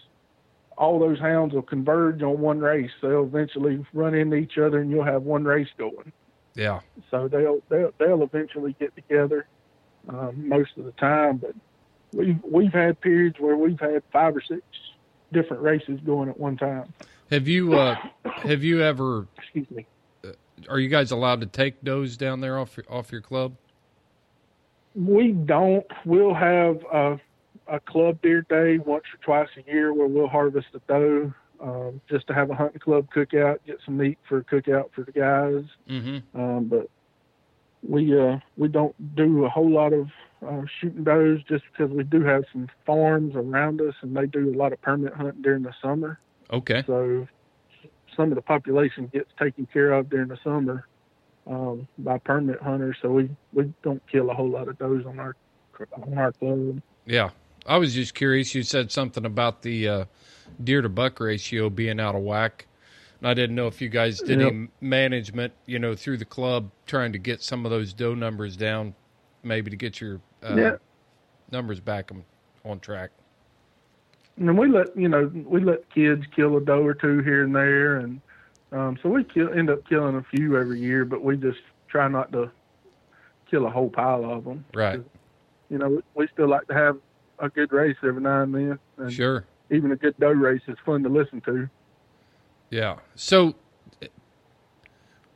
[0.78, 2.91] all those hounds will converge on one race.
[3.02, 6.12] They'll eventually run into each other, and you'll have one race going.
[6.56, 6.82] Yeah.
[7.12, 9.47] So they'll they'll, they'll eventually get together
[10.10, 11.38] um, most of the time.
[11.38, 11.54] But
[12.13, 14.62] we've we've had periods where we've had five or six
[15.32, 16.93] different races going at one time.
[17.32, 17.95] Have you uh,
[18.26, 19.28] have you ever?
[19.38, 19.86] Excuse me.
[20.69, 23.56] Are you guys allowed to take does down there off off your club?
[24.95, 25.86] We don't.
[26.06, 27.19] We'll have a,
[27.67, 32.01] a club deer day once or twice a year where we'll harvest a doe um,
[32.10, 35.12] just to have a hunting club cookout, get some meat for a cookout for the
[35.12, 35.63] guys.
[35.89, 36.39] Mm-hmm.
[36.39, 36.89] Um, but
[37.88, 40.10] we uh, we don't do a whole lot of
[40.45, 44.53] uh, shooting does just because we do have some farms around us and they do
[44.53, 46.19] a lot of permit hunting during the summer.
[46.51, 46.84] Okay.
[46.86, 47.27] So
[48.15, 50.86] some of the population gets taken care of during the summer
[51.47, 52.97] um, by permit hunters.
[53.01, 55.36] So we, we don't kill a whole lot of does on our
[56.01, 56.82] on our club.
[57.06, 57.32] Yeah.
[57.65, 58.53] I was just curious.
[58.53, 60.06] You said something about the uh,
[60.63, 62.67] deer to buck ratio being out of whack.
[63.19, 64.51] And I didn't know if you guys did Yep.
[64.51, 68.58] any management, you know, through the club, trying to get some of those doe numbers
[68.58, 68.93] down,
[69.43, 70.75] maybe to get your uh, Yeah.
[71.51, 72.23] numbers back on,
[72.65, 73.12] on track.
[74.38, 77.56] and we let you know we let kids kill a doe or two here and
[77.56, 78.19] there, and
[78.73, 81.05] um, so we kill, end up killing a few every year.
[81.05, 82.51] But we just try not to
[83.49, 84.65] kill a whole pile of them.
[84.73, 85.01] Right.
[85.69, 86.97] You know, we still like to have
[87.39, 89.45] a good race every now and then, and Sure.
[89.69, 91.69] even a good doe race is fun to listen to.
[92.69, 92.97] Yeah.
[93.15, 93.55] So,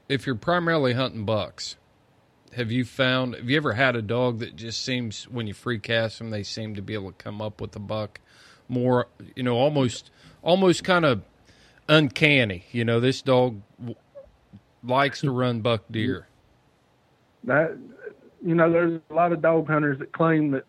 [0.10, 1.76] if you're primarily hunting bucks,
[2.54, 3.36] have you found?
[3.36, 6.43] Have you ever had a dog that just seems when you free cast them, they
[6.43, 8.19] seem to be able to come up with a buck
[8.67, 9.08] more?
[9.36, 10.10] You know, almost,
[10.41, 11.21] almost kind of
[11.89, 12.65] uncanny.
[12.71, 13.95] You know, this dog w-
[14.84, 16.28] likes to run buck deer.
[17.43, 17.78] That
[18.43, 20.65] you know, there's a lot of dog hunters that claim that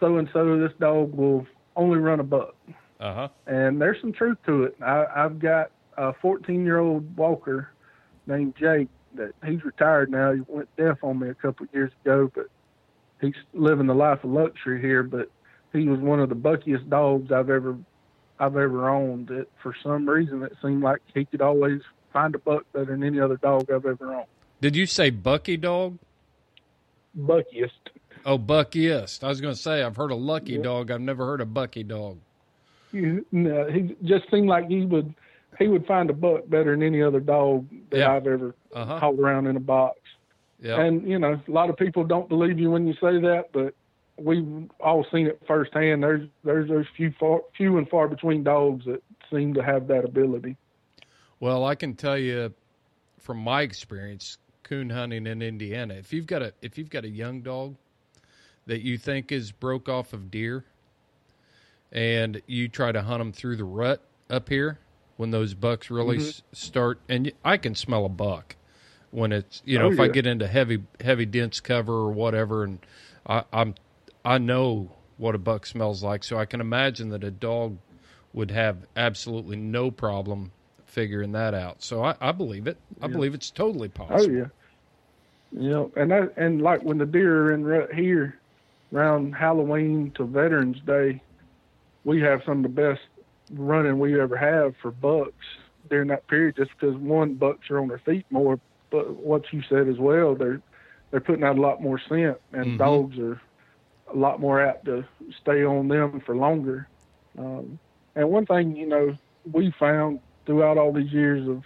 [0.00, 2.54] so and so this dog will only run a buck.
[2.98, 3.28] Uh huh.
[3.46, 4.76] and there's some truth to it.
[4.80, 7.70] I, I've got a 14 year old walker
[8.26, 10.32] named Jake that he's retired now.
[10.32, 12.46] He went deaf on me a couple of years ago, but
[13.20, 15.02] he's living the life of luxury here.
[15.02, 15.30] But
[15.74, 17.76] he was one of the buckiest dogs I've ever
[18.38, 19.28] I've ever owned.
[19.28, 23.02] That for some reason it seemed like he could always find a buck better than
[23.02, 24.26] any other dog I've ever owned.
[24.60, 25.98] Did you say Bucky dog?
[27.18, 27.72] Buckiest.
[28.24, 29.22] Oh, Buckiest.
[29.24, 30.62] I was going to say I've heard a Lucky Yeah.
[30.62, 30.90] dog.
[30.90, 32.18] I've never heard a Bucky dog.
[32.92, 35.14] You- No, he just seemed like he would
[35.58, 38.12] he would find a buck better than any other dog that Yeah.
[38.14, 38.98] I've ever Uh huh.
[38.98, 39.98] hauled around in a box.
[40.60, 40.80] Yeah.
[40.80, 43.74] And you know, a lot of people don't believe you when you say that, but
[44.18, 46.02] we've all seen it firsthand.
[46.02, 50.04] There's there's those few far, few and far between dogs that seem to have that
[50.04, 50.56] ability.
[51.40, 52.54] Well, I can tell you
[53.18, 57.08] from my experience coon hunting in Indiana, if you've got a if you've got a
[57.08, 57.76] young dog
[58.66, 60.64] that you think is broke off of deer
[61.92, 64.78] and you try to hunt them through the rut up here
[65.16, 66.26] when those bucks really Mm-hmm.
[66.26, 68.56] s- start and I can smell a buck
[69.10, 72.64] when it's you know Oh, if I get into heavy heavy dense cover or whatever
[72.64, 72.78] and
[73.26, 73.74] I, I'm
[74.26, 77.78] I know what a buck smells like so I can imagine that a dog
[78.34, 80.50] would have absolutely no problem
[80.84, 81.82] figuring that out.
[81.82, 82.76] So I, I believe it.
[83.00, 84.14] I believe it's totally possible.
[84.14, 84.36] Oh possible.
[85.52, 88.34] yeah, you know, and that and like when the deer are in rut here,
[88.92, 91.22] around Halloween to Veterans Day,
[92.04, 93.00] we have some of the best
[93.52, 95.44] running we ever have for bucks
[95.88, 96.56] during that period.
[96.56, 98.58] Just because one bucks are on their feet more,
[98.90, 100.60] but what you said as well, they're
[101.10, 102.78] they're putting out a lot more scent, and Mhm.
[102.78, 103.40] dogs are
[104.12, 105.04] a lot more apt to
[105.40, 106.88] stay on them for longer.
[107.38, 107.78] Um,
[108.14, 109.16] and one thing you know
[109.50, 111.62] we found throughout all these years of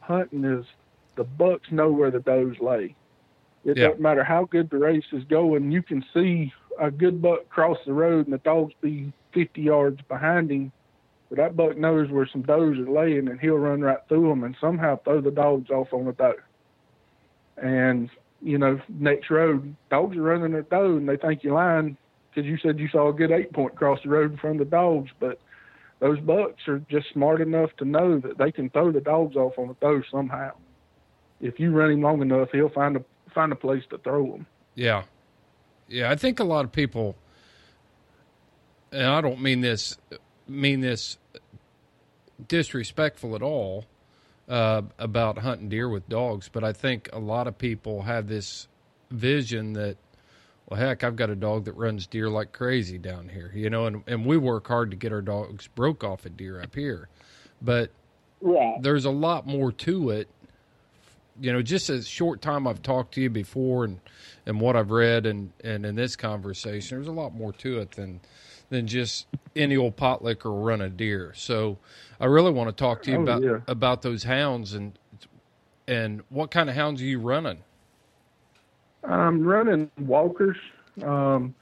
[0.00, 0.64] hunting is
[1.16, 2.94] the bucks know where the does lay.
[3.64, 3.88] It Yeah.
[3.88, 5.70] doesn't matter how good the race is going.
[5.72, 10.00] You can see a good buck cross the road and the dogs be 50 yards
[10.02, 10.72] behind him.
[11.28, 14.44] But that buck knows where some does are laying and he'll run right through them
[14.44, 16.36] and somehow throw the dogs off on the doe.
[17.56, 18.08] And,
[18.40, 21.96] you know, next road, dogs are running their doe and they think you're lying
[22.30, 24.70] because you said you saw a good eight point cross the road in front of
[24.70, 25.10] the dogs.
[25.18, 25.40] But
[26.00, 29.58] those bucks are just smart enough to know that they can throw the dogs off
[29.58, 30.52] on the doe somehow.
[31.40, 34.46] If you run him long enough, he'll find a find a place to throw them.
[34.74, 35.04] Yeah.
[35.88, 37.16] Yeah, I think a lot of people
[38.92, 39.96] and I don't mean this
[40.46, 41.18] mean this
[42.46, 43.84] disrespectful at all
[44.48, 48.68] uh, about hunting deer with dogs, but I think a lot of people have this
[49.10, 49.96] vision that
[50.68, 53.86] well heck, I've got a dog that runs deer like crazy down here, you know,
[53.86, 57.08] and and we work hard to get our dogs broke off a deer up here.
[57.60, 57.90] But
[58.40, 58.80] Right.
[58.80, 60.28] there's a lot more to it.
[61.40, 64.00] You know, just a short time I've talked to you before and,
[64.46, 67.92] and what I've read and, and in this conversation, there's a lot more to it
[67.92, 68.20] than
[68.70, 71.32] than just any old pot licker run a deer.
[71.36, 71.78] So
[72.20, 73.58] I really want to talk to you Oh, about yeah.
[73.66, 74.98] about those hounds and
[75.86, 77.58] and what kind of hounds are you running?
[79.04, 80.56] I'm running walkers,
[81.02, 81.54] um,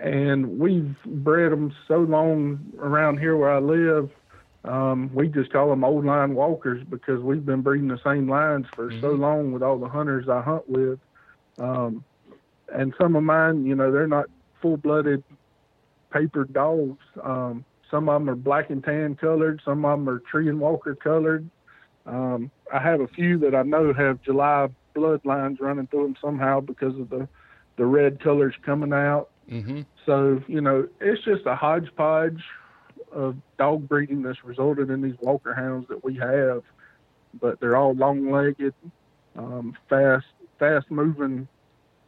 [0.00, 4.10] and we've bred them so long around here where I live.
[4.64, 8.66] Um, we just call them old line walkers because we've been breeding the same lines
[8.74, 10.98] for so long with all the hunters I hunt with.
[11.58, 12.04] Um,
[12.72, 14.26] and some of mine, you know, they're not
[14.60, 15.22] full blooded
[16.10, 16.98] papered dogs.
[17.22, 19.60] Um, some of them are black and tan colored.
[19.64, 21.48] Some of them are Treeing Walker colored.
[22.06, 26.60] Um, I have a few that I know have July bloodlines running through them somehow
[26.60, 27.28] because of the
[27.76, 29.30] the red colors coming out.
[29.50, 29.82] Mm-hmm.
[30.04, 32.42] So you know, it's just a hodgepodge
[33.12, 36.62] of dog breeding that's resulted in these Walker hounds that we have.
[37.40, 38.74] But they're all long-legged,
[39.36, 40.24] um, fast,
[40.58, 41.46] fast-moving,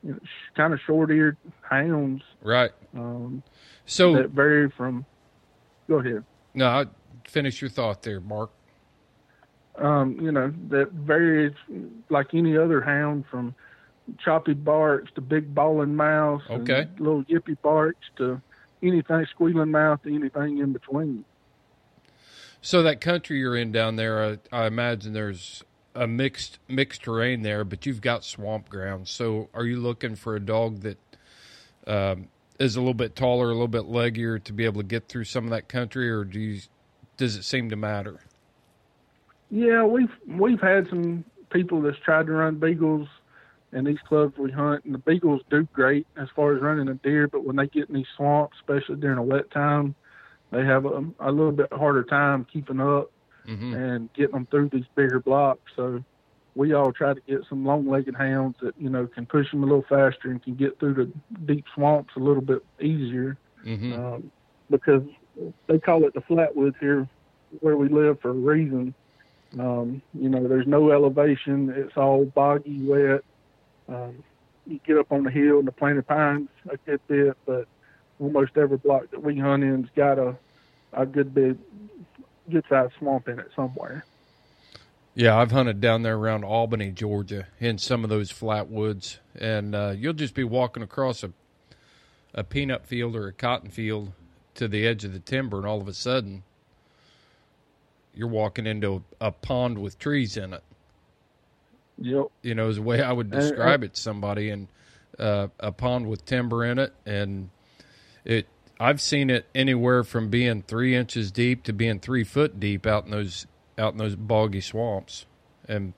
[0.02, 2.70] you know, sh- kind of short-eared hounds Right.
[2.96, 3.42] um,
[3.84, 5.04] So that vary from.
[5.90, 6.22] Go ahead.
[6.54, 6.86] no, I-
[7.26, 8.50] finish your thought there, Mark.
[9.76, 11.52] um, you know, that varies
[12.10, 13.54] like any other hound from
[14.18, 16.88] choppy barks to big bawling mouths, and Okay.
[16.98, 18.40] little yippy barks to
[18.82, 21.24] anything squealing mouth to anything in between.
[22.62, 25.64] So that country you're in down there, I, I imagine there's
[25.94, 29.08] a mixed mixed terrain there, but you've got swamp ground.
[29.08, 30.98] So are you looking for a dog that
[31.86, 32.28] um,
[32.60, 35.24] is a little bit taller, a little bit leggier to be able to get through
[35.24, 36.60] some of that country, or do you
[37.16, 38.20] does it seem to matter?
[39.50, 43.08] Yeah, we've we've had some people that's tried to run beagles
[43.72, 46.94] in these clubs we hunt, and the beagles do great as far as running a
[46.94, 47.28] deer.
[47.28, 49.94] But when they get in these swamps, especially during a wet time,
[50.52, 53.10] they have a, a little bit harder time keeping up
[53.46, 55.72] hmm and getting them through these bigger blocks.
[55.76, 56.04] So
[56.54, 59.66] we all try to get some long-legged hounds that you know can push them a
[59.66, 61.10] little faster and can get through the
[61.46, 64.30] deep swamps a little bit easier hmm um,
[64.70, 65.02] because
[65.66, 67.08] they call it the flatwoods here
[67.60, 68.94] where we live for a reason.
[69.58, 71.70] Um, you know, there's no elevation.
[71.74, 73.24] It's all boggy, wet.
[73.88, 74.22] Um,
[74.66, 77.66] you get up on the hill and the planted pines a good bit, but
[78.20, 80.36] almost every block that we hunt in's got a
[80.92, 81.56] a good big,
[82.50, 84.04] good sized swamp in it somewhere.
[85.14, 89.74] Yeah, I've hunted down there around Albany, Georgia, in some of those flat woods, and
[89.74, 91.32] uh, you'll just be walking across a
[92.32, 94.12] a peanut field or a cotton field
[94.54, 96.44] to the edge of the timber, and all of a sudden,
[98.14, 100.62] you're walking into a, a pond with trees in it.
[101.98, 102.26] Yep.
[102.42, 104.68] You know, is the way I would And- describe it to somebody, and
[105.18, 107.50] uh, a pond with timber in it, and
[108.24, 108.46] it.
[108.78, 113.04] I've seen it anywhere from being three inches deep to being three foot deep out
[113.04, 113.46] in those
[113.80, 115.26] out in those boggy swamps,
[115.66, 115.94] and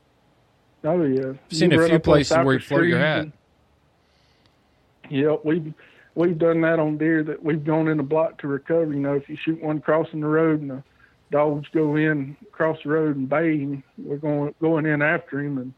[0.85, 1.30] Oh yeah.
[1.30, 3.20] I've seen You a few places where you float your hat.
[3.20, 3.33] and-
[5.11, 5.74] Yep, we've
[6.14, 8.93] we've done that on deer that we've gone in a block to recover.
[8.93, 10.83] You know, if you shoot one crossing the road and the
[11.30, 15.72] dogs go in across the road and bay, we're going going in after him, and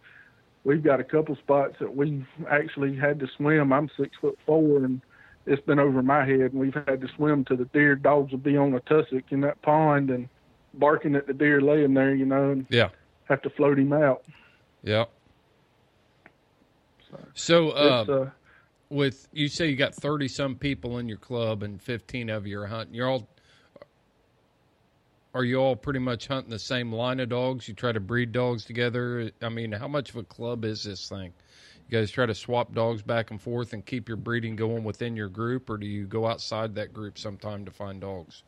[0.65, 3.73] we've got a couple spots that we've actually had to swim.
[3.73, 5.01] I'm six foot four, and
[5.47, 7.97] it's been over my head, and we've had to swim to the deer.
[7.97, 10.29] Dogs will be on a tussock in that pond and
[10.79, 12.89] barking at the deer laying there, you know, and yeah,
[13.29, 14.25] have to float him out.
[14.83, 15.05] yeah.
[17.35, 18.31] So, uh, uh,
[18.89, 22.61] with you say you got thirty some people in your club and fifteen of you
[22.61, 22.95] are hunting.
[22.95, 23.29] You're all
[25.35, 27.67] are you all pretty much hunting the same line of dogs?
[27.67, 29.33] You try to breed dogs together.
[29.43, 31.33] I mean, how much of a club is this thing?
[31.89, 35.17] You guys try to swap dogs back and forth and keep your breeding going within
[35.17, 38.45] your group, or do you go outside that group sometime to find dogs?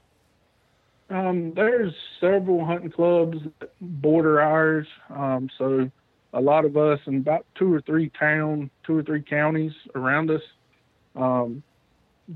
[1.08, 4.86] Um, there's several hunting clubs that border ours.
[5.10, 5.90] Um, so
[6.32, 10.30] a lot of us in about two or three town, two or three counties around
[10.30, 10.42] us,
[11.14, 11.62] um,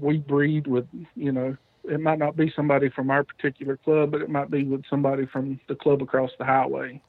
[0.01, 4.21] we breed with, you know, it might not be somebody from our particular club, but
[4.21, 7.03] it might be with somebody from the club across the highway.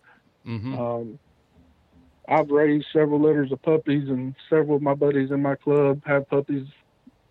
[0.47, 0.79] Mm-hmm.
[0.79, 1.19] Um,
[2.27, 6.29] I've raised several litters of puppies, and several of my buddies in my club have
[6.29, 6.67] puppies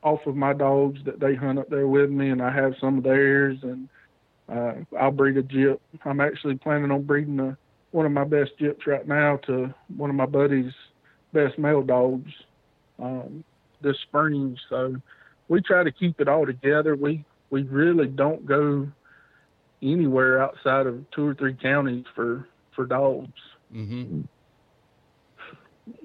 [0.03, 2.99] off of my dogs that they hunt up there with me, and I have some
[2.99, 3.89] of theirs, and
[4.51, 5.79] uh, I'll breed a gyp.
[6.05, 7.57] I'm actually planning on breeding a,
[7.93, 10.73] one of my best gyps right now to one of my buddies'
[11.33, 12.31] best male dogs
[12.99, 13.45] um,
[13.81, 14.57] this spring.
[14.69, 14.97] So
[15.49, 16.97] we try to keep it all together.
[16.97, 18.89] We we really don't go
[19.83, 23.33] anywhere outside of two or three counties for for dogs.
[23.75, 24.23] Mm-hmm.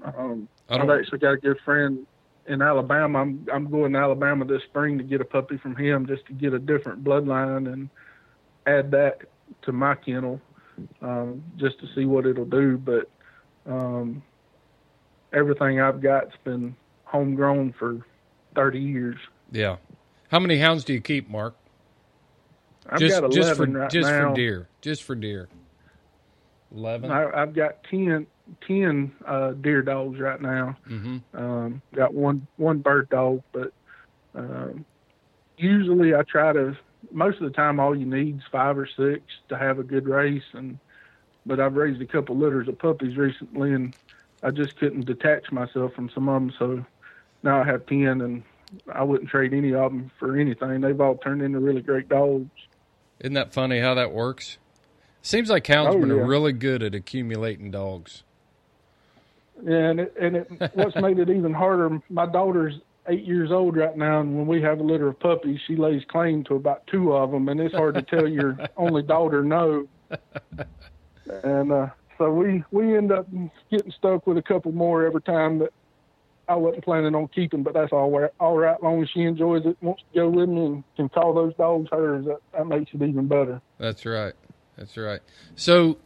[0.03, 2.05] Um, I've actually got a good friend
[2.47, 3.21] in Alabama.
[3.21, 6.33] I'm I'm going to Alabama this spring to get a puppy from him just to
[6.33, 7.89] get a different bloodline and
[8.65, 9.21] add that
[9.63, 10.41] to my kennel,
[11.01, 12.77] um, just to see what it'll do.
[12.77, 13.09] But
[13.65, 14.23] um,
[15.33, 18.05] everything I've got's been homegrown for
[18.55, 19.17] 30 years.
[19.51, 19.77] Yeah.
[20.29, 21.55] How many hounds do you keep, Mark?
[22.89, 24.29] I've just got 11 just for right just now.
[24.29, 24.67] for deer.
[24.81, 25.49] Just for deer.
[26.75, 27.11] Eleven.
[27.11, 28.27] I, I've got 10,
[28.67, 30.77] 10 uh, deer dogs right now.
[30.89, 31.17] Mm-hmm.
[31.37, 33.71] Um, got one one bird dog, but
[34.35, 34.85] um,
[35.57, 36.77] usually I try to.
[37.11, 40.07] Most of the time, all you need is five or six to have a good
[40.07, 40.43] race.
[40.53, 40.79] And
[41.45, 43.95] but I've raised a couple litters of puppies recently, and
[44.43, 46.53] I just couldn't detach myself from some of them.
[46.57, 46.85] So
[47.43, 48.43] now I have ten, and
[48.91, 50.81] I wouldn't trade any of them for anything.
[50.81, 52.49] They've all turned into really great dogs.
[53.19, 54.57] Isn't that funny how that works?
[55.21, 56.21] Seems like houndsmen Oh, yeah.
[56.21, 58.23] are really good at accumulating dogs.
[59.63, 62.75] Yeah, and it, and it, what's made it even harder, my daughter's
[63.07, 66.03] eight years old right now, and when we have a litter of puppies, she lays
[66.07, 69.87] claim to about two of them, and it's hard to tell your only daughter no.
[71.43, 71.87] And uh,
[72.17, 73.27] so we we end up
[73.71, 75.73] getting stuck with a couple more every time that
[76.47, 78.31] I wasn't planning on keeping, but that's all right.
[78.39, 81.33] All right, long as she enjoys it, wants to go with me, and can call
[81.33, 83.61] those dogs hers, that, that makes it even better.
[83.79, 84.33] That's right.
[84.77, 85.21] That's right.
[85.55, 85.97] So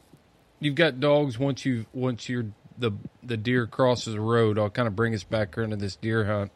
[0.59, 2.47] you've got dogs once you once you're
[2.77, 2.91] the
[3.23, 4.57] the deer crosses the road.
[4.57, 6.51] I'll kind of bring us back into this deer hunt.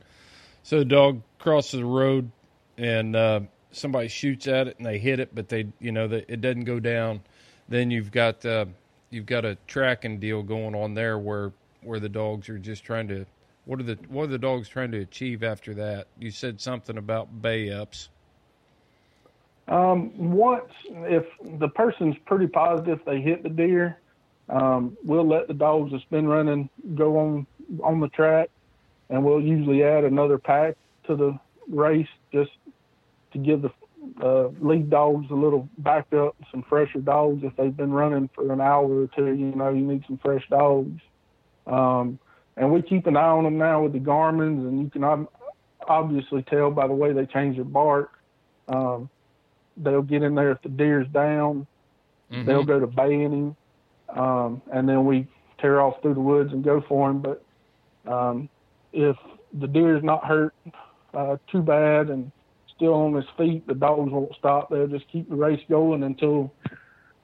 [0.64, 2.32] So the dog crosses the road,
[2.78, 3.42] and uh,
[3.72, 6.80] somebody shoots at it, and they hit it, but they you know it doesn't go
[6.80, 7.22] down.
[7.70, 8.66] Then you've got uh,
[9.10, 11.52] you've got a tracking deal going on there where
[11.82, 13.26] where the dogs are just trying to
[13.66, 16.08] what are the what are the dogs trying to achieve after that?
[16.18, 18.10] You said something about bay ups.
[19.68, 21.26] Um, once, if
[21.60, 23.98] the person's pretty positive they hit the deer,
[24.50, 27.48] um, we'll let the dogs that's been running go on
[27.82, 28.50] on the track,
[29.14, 31.38] and we'll usually add another pack to the
[31.70, 32.50] race just
[33.32, 33.72] to give the
[34.24, 37.44] uh, lead dogs a little backup, some fresher dogs.
[37.44, 40.44] If they've been running for an hour or two, you know, you need some fresh
[40.50, 41.00] dogs.
[41.68, 42.18] Um,
[42.58, 45.30] and we keep an eye on them now with the Garmins, and you can ob-
[45.88, 48.18] obviously tell by the way they change their bark.
[48.68, 49.12] Um,
[49.78, 51.68] they'll get in there if the deer's down.
[52.32, 52.46] Mm-hmm.
[52.46, 53.56] They'll go to baying him,
[54.10, 55.28] um, and then we
[55.60, 57.22] tear off through the woods and go for him.
[57.22, 57.44] But
[58.12, 58.50] um,
[58.94, 59.16] if
[59.60, 60.56] the deer is not hurt
[61.14, 62.32] uh, too bad and
[62.76, 64.70] still on his feet, the dogs won't stop.
[64.70, 66.54] They'll just keep the race going until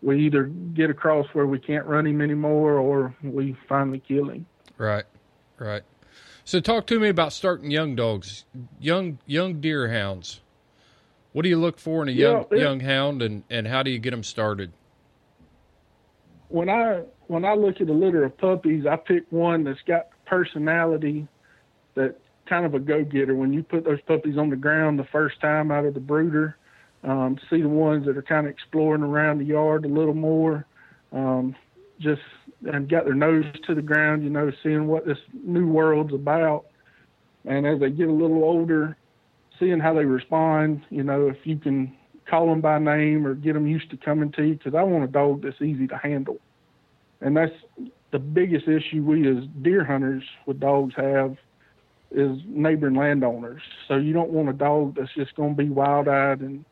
[0.01, 4.45] we either get across where we can't run him anymore or we finally kill him.
[4.77, 5.05] Right,
[5.57, 5.83] right.
[6.45, 8.45] So talk to me about starting young dogs,
[8.79, 10.41] young young deer hounds.
[11.31, 13.83] What do you look for in a young Yeah, it- young hound, and and how
[13.83, 14.71] do you get them started?
[16.47, 20.07] when I when I look at a litter of puppies, I pick one that's got
[20.25, 21.27] personality,
[21.95, 22.15] that
[22.47, 23.35] kind of a go getter.
[23.35, 26.57] When you put those puppies on the ground the first time out of the brooder,
[27.03, 30.65] um, see the ones that are kind of exploring around the yard a little more,
[31.13, 31.55] um,
[31.99, 32.21] just
[32.65, 36.65] and got their nose to the ground, you know, seeing what this new world's about.
[37.45, 38.97] And as they get a little older,
[39.59, 41.95] seeing how they respond, you know, if you can
[42.29, 45.03] call them by name or get them used to coming to you because I want
[45.03, 46.37] a dog that's easy to handle.
[47.21, 47.53] And that's
[48.11, 51.37] the biggest issue we as deer hunters with dogs have
[52.11, 53.61] is neighboring landowners.
[53.87, 56.65] So you don't want a dog that's just going to be wild-eyed and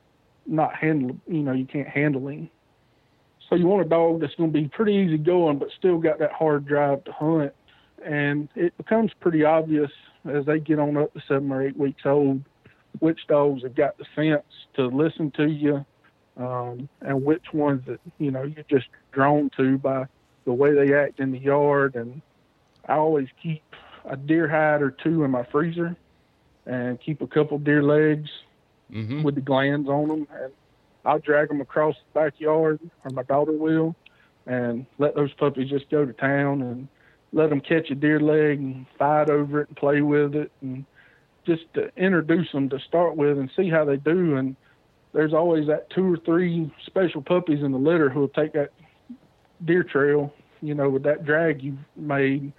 [0.45, 2.49] not handle, you know, you can't handle him.
[3.49, 6.19] So you want a dog that's going to be pretty easy going but still got
[6.19, 7.53] that hard drive to hunt.
[8.03, 9.91] And it becomes pretty obvious
[10.25, 12.43] as they get on up to seven or eight weeks old
[12.99, 15.85] which dogs have got the sense to listen to you,
[16.37, 20.05] um, and which ones that you know you're just drawn to by
[20.45, 21.95] the way they act in the yard.
[21.95, 22.21] And
[22.87, 23.63] I always keep
[24.09, 25.95] a deer hide or two in my freezer,
[26.65, 28.29] and keep a couple deer legs
[28.91, 29.23] Mm-hmm.
[29.23, 30.53] with the glands on them, and
[31.03, 33.95] I'll drag them across the backyard, or my daughter will,
[34.45, 36.87] and let those puppies just go to town and
[37.33, 40.85] let them catch a deer leg and fight over it and play with it and
[41.45, 44.37] just to introduce them to start with and see how they do.
[44.37, 44.55] And
[45.11, 48.71] there's always that two or three special puppies in the litter who'll take that
[49.65, 52.53] deer trail, you know, with that drag you've made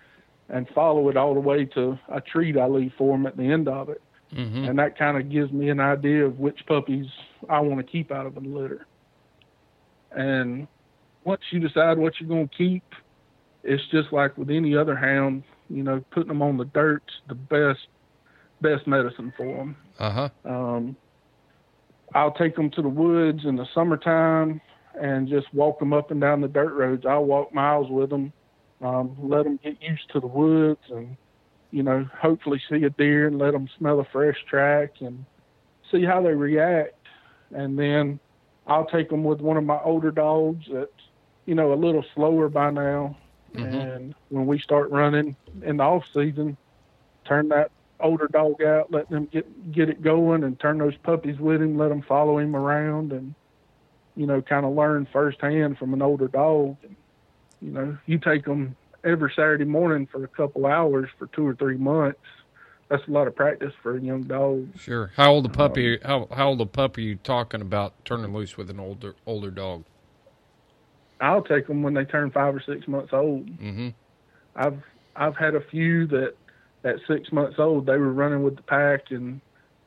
[0.49, 3.45] and follow it all the way to a treat I leave for them at the
[3.45, 4.03] end of it.
[4.35, 4.65] Mm-hmm.
[4.65, 7.07] And that kind of gives me an idea of which puppies
[7.49, 8.87] I want to keep out of the litter.
[10.11, 10.67] And
[11.25, 12.85] once you decide what you're going to keep,
[13.63, 17.35] it's just like with any other hound, you know, putting them on the dirt's the
[17.35, 17.87] best
[18.61, 19.77] best medicine for them.
[19.99, 20.29] Uh huh.
[20.45, 20.97] Um,
[22.15, 24.61] I'll take them to the woods in the summertime
[25.01, 27.05] and just walk them up and down the dirt roads.
[27.07, 28.33] I'll walk miles with them,
[28.81, 31.17] um, let them get used to the woods and,
[31.71, 35.25] you know, hopefully see a deer and let them smell a fresh track and
[35.91, 36.95] see how they react.
[37.51, 38.21] And then
[38.67, 40.91] I'll take them with one of my older dogs that's,
[41.47, 43.17] you know, a little slower by now.
[43.55, 43.97] Mhm.
[43.97, 46.57] And when we start running in the off season,
[47.25, 47.71] turn that
[48.01, 51.77] older dog out, let them get get it going, and turn those puppies with him,
[51.79, 53.35] let them follow him around, and
[54.15, 56.77] you know, kind of learn firsthand from an older dog.
[56.83, 56.97] And,
[57.61, 61.55] you know, you take them every Saturday morning for a couple hours for two or
[61.55, 62.21] three months.
[62.89, 64.69] That's a lot of practice for a young dog.
[64.79, 65.13] Sure.
[65.17, 65.99] How old a puppy?
[66.03, 69.51] How how old a puppy are you talking about turning loose with an older older
[69.51, 69.85] dog?
[71.21, 73.47] I'll take them when they turn five or six months old.
[73.47, 73.89] Mm-hmm.
[74.57, 74.83] I've
[75.17, 76.35] I've had a few that
[76.85, 79.41] at six months old they were running with the pack and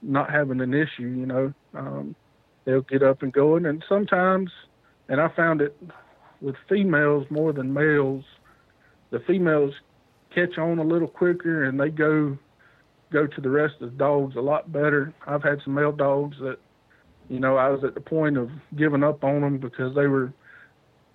[0.04, 1.08] not having an issue.
[1.08, 2.16] You know, um,
[2.66, 4.52] they'll get up and going, and sometimes,
[5.10, 5.76] and I found it
[6.42, 8.24] with females more than males.
[9.12, 9.74] The females
[10.34, 12.38] catch on a little quicker and they go
[13.12, 15.14] go to the rest of the dogs a lot better.
[15.28, 16.58] I've had some male dogs that,
[17.30, 20.32] you know, I was at the point of giving up on them because they were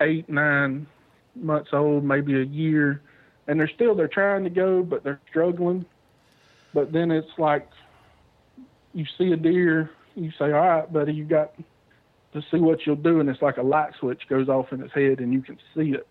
[0.03, 0.87] eight, nine
[1.35, 3.01] months old, maybe a year,
[3.47, 5.87] and they're still they're trying to go, but they're struggling.
[6.74, 7.68] But then it's like
[8.93, 11.53] you see a deer, you say, "All right, buddy, you got
[12.33, 14.93] to see what you'll do," and it's like a light switch goes off in his
[14.93, 16.07] head, and you can see it.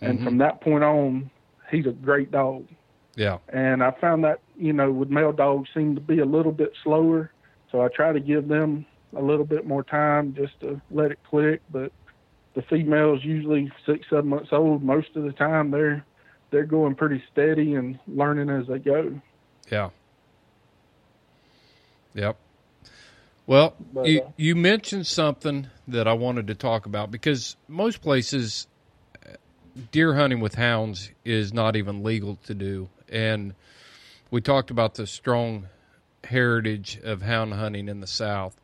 [0.00, 0.24] and Mhm.
[0.24, 1.30] from that point on,
[1.70, 2.66] he's a great dog.
[3.14, 3.38] Yeah.
[3.50, 6.72] And I found that you know with male dogs seem to be a little bit
[6.82, 7.30] slower,
[7.70, 8.84] so I try to give them
[9.14, 11.60] a little bit more time just to let it click.
[11.70, 11.92] But
[12.54, 16.04] the females usually six seven months old most of the time they're
[16.50, 19.20] they're going pretty steady and learning as they go.
[19.70, 19.90] Yeah.
[22.14, 22.36] Yep.
[23.46, 28.00] Well, But, you, uh, you mentioned something that I wanted to talk about because most
[28.00, 28.66] places,
[29.26, 29.34] uh,
[29.90, 32.88] deer hunting with hounds is not even legal to do.
[33.08, 33.54] And
[34.30, 35.66] we talked about the strong
[36.24, 38.60] heritage of hound hunting in the South.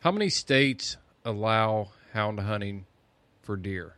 [0.00, 2.86] How many states allow hound hunting
[3.42, 3.96] for deer?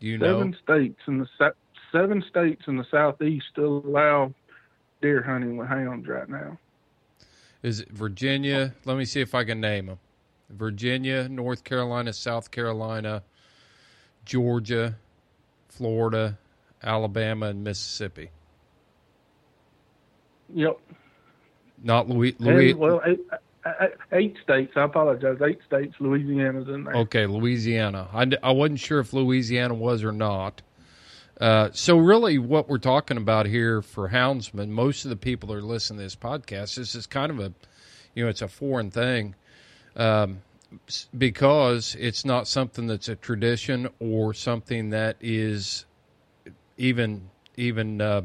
[0.00, 0.26] Do you know?
[0.26, 1.52] Seven states in the
[1.92, 4.32] seven states in the southeast still allow
[5.00, 6.58] deer hunting with hounds right now.
[7.62, 8.74] Is it Virginia?
[8.84, 9.98] Let me see if I can name them.
[10.50, 13.22] Virginia, North Carolina, South Carolina,
[14.24, 14.96] Georgia,
[15.68, 16.38] Florida,
[16.82, 18.30] Alabama, and Mississippi.
[20.54, 20.78] Yep.
[21.82, 22.34] Not Louis.
[22.38, 23.02] And, Louis well,
[24.12, 24.72] eight, states.
[24.76, 25.38] I apologize.
[25.46, 25.94] Eight states.
[26.00, 26.94] Louisiana's in there.
[26.96, 28.08] okay, Louisiana.
[28.12, 30.62] I, I wasn't sure if Louisiana was or not.
[31.40, 35.54] Uh, so really, what we're talking about here for houndsmen, most of the people that
[35.56, 37.52] are listening to this podcast, this is kind of a,
[38.14, 39.34] you know, it's a foreign thing.
[39.96, 40.40] um,
[41.16, 45.86] because it's not something that's a tradition or something that is
[46.76, 48.22] even even uh,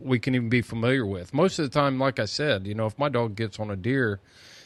[0.00, 1.34] we can even be familiar with.
[1.34, 3.76] Most of the time, like I said, you know, if my dog gets on a
[3.76, 4.20] deer,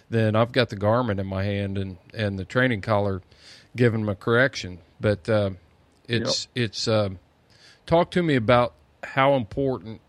[0.08, 3.22] then I've got the Garmin in my hand and and the training collar
[3.76, 4.78] giving him a correction.
[5.00, 5.50] But uh,
[6.08, 7.10] it's it's uh,
[7.86, 10.00] talk to me about how important.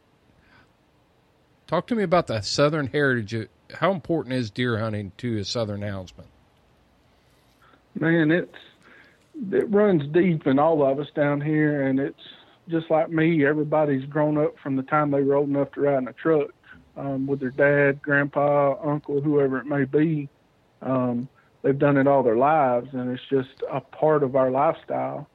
[1.68, 3.48] Talk to me about the southern heritage.
[3.76, 6.26] How important is deer hunting to a southern houndsman?
[7.96, 8.58] Man, it's
[9.52, 12.22] it runs deep in all of us down here, and it's
[12.70, 13.46] just like me.
[13.46, 16.50] Everybody's grown up from the time they were old enough to ride in a truck
[16.98, 20.30] um, with their dad, grandpa, uncle, whoever it may be.
[20.82, 21.28] Um,
[21.62, 25.28] they've done it all their lives, and it's just a part of our lifestyle.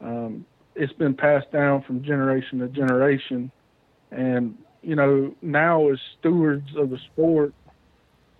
[0.00, 0.44] Um,
[0.74, 3.50] it's been passed down from generation to generation,
[4.10, 7.52] and you know now as stewards of the sport,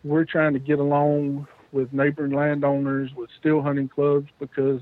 [0.03, 4.81] we're trying to get along with neighboring landowners, with still hunting clubs, because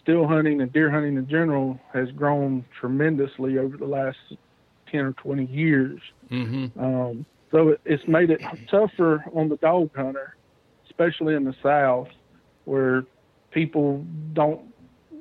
[0.00, 4.18] still hunting and deer hunting in general has grown tremendously over the last
[4.90, 6.00] 10 or 20 years.
[6.30, 6.80] Mm-hmm.
[6.80, 10.36] Um, so it's made it tougher on the dog hunter,
[10.86, 12.08] especially in the South,
[12.64, 13.04] where
[13.50, 14.69] people don't,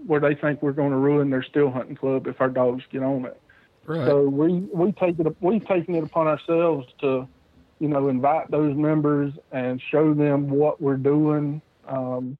[0.06, 3.04] where they think we're going to ruin their still hunting club if our dogs get
[3.04, 3.40] on it.
[3.86, 4.06] Right.
[4.06, 7.28] So we we take it we've taken it upon ourselves to,
[7.80, 11.62] you know, invite those members and show them what we're doing.
[11.88, 12.38] Um,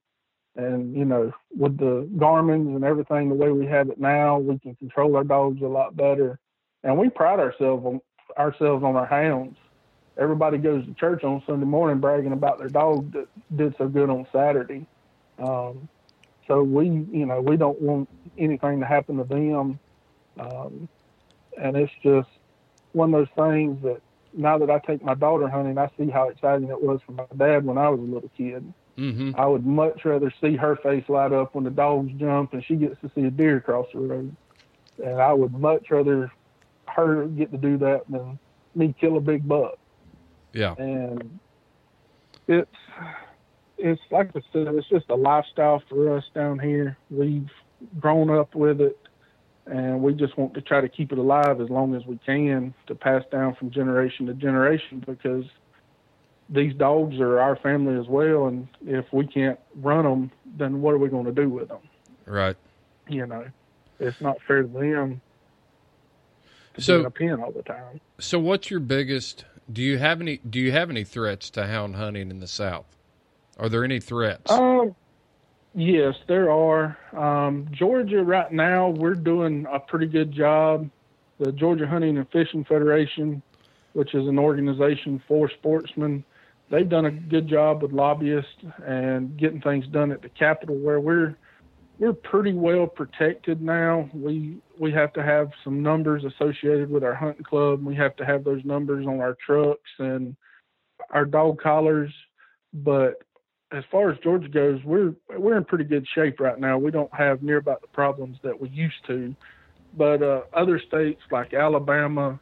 [0.56, 4.60] and you know, with the Garmins and everything the way we have it now, we
[4.60, 6.40] can control our dogs a lot better.
[6.84, 8.02] And we pride ourselves on
[8.38, 9.58] ourselves on our hounds.
[10.18, 14.10] Everybody goes to church on Sunday morning bragging about their dog that did so good
[14.10, 14.86] on Saturday.
[15.40, 15.88] Um,
[16.50, 19.80] so we, you know, we don't want anything to happen to them.
[20.40, 20.90] Um,
[21.62, 22.28] and it's just
[22.94, 24.02] one of those things that
[24.34, 27.26] now that I take my daughter hunting, I see how exciting it was for my
[27.38, 28.74] dad when I was a little kid.
[28.98, 29.32] mm-hmm.
[29.36, 32.76] I would much rather see her face light up when the dogs jump and she
[32.76, 34.36] gets to see a deer cross the road.
[35.04, 36.32] And I would much rather
[36.88, 38.40] her get to do that than
[38.74, 39.78] me kill a big buck.
[40.54, 40.74] Yeah.
[40.80, 41.40] And
[42.48, 42.76] it's
[43.80, 46.98] it's like I said, it's just a lifestyle for us down here.
[47.10, 47.50] We've
[48.00, 48.98] grown up with it
[49.66, 52.74] and we just want to try to keep it alive as long as we can
[52.88, 55.46] to pass down from generation to generation because
[56.50, 60.94] these dogs are our family as well and if we can't run them then what
[60.94, 61.78] are we going to do with them
[62.26, 62.58] Right.
[63.08, 63.46] you know
[64.00, 65.22] it's not fair to them
[66.74, 69.46] to So- be in a pen all the time So, what's your biggest?
[69.72, 70.38] Do you have any?
[70.38, 72.98] Do you have any threats to hound hunting in the South?
[73.60, 74.50] Are there any threats?
[74.50, 74.96] Um,
[75.76, 76.98] yes, there are.
[77.14, 80.90] Um, Georgia right now, we're doing a pretty good job.
[81.40, 83.42] The Georgia Hunting and Fishing Federation,
[83.94, 86.24] which is an organization for sportsmen,
[86.70, 91.00] they've done a good job with lobbyists and getting things done at the Capitol, where
[91.00, 91.36] we're
[91.98, 94.10] we're pretty well protected now.
[94.14, 97.84] We we have to have some numbers associated with our hunting club.
[97.84, 100.36] We have to have those numbers on our trucks and
[101.10, 102.14] our dog collars.
[102.74, 103.24] But
[103.72, 106.78] as far as Georgia goes, we're we're in pretty good shape right now.
[106.78, 109.36] We don't have near about the problems that we used to.
[109.96, 112.40] But uh, other states like Alabama,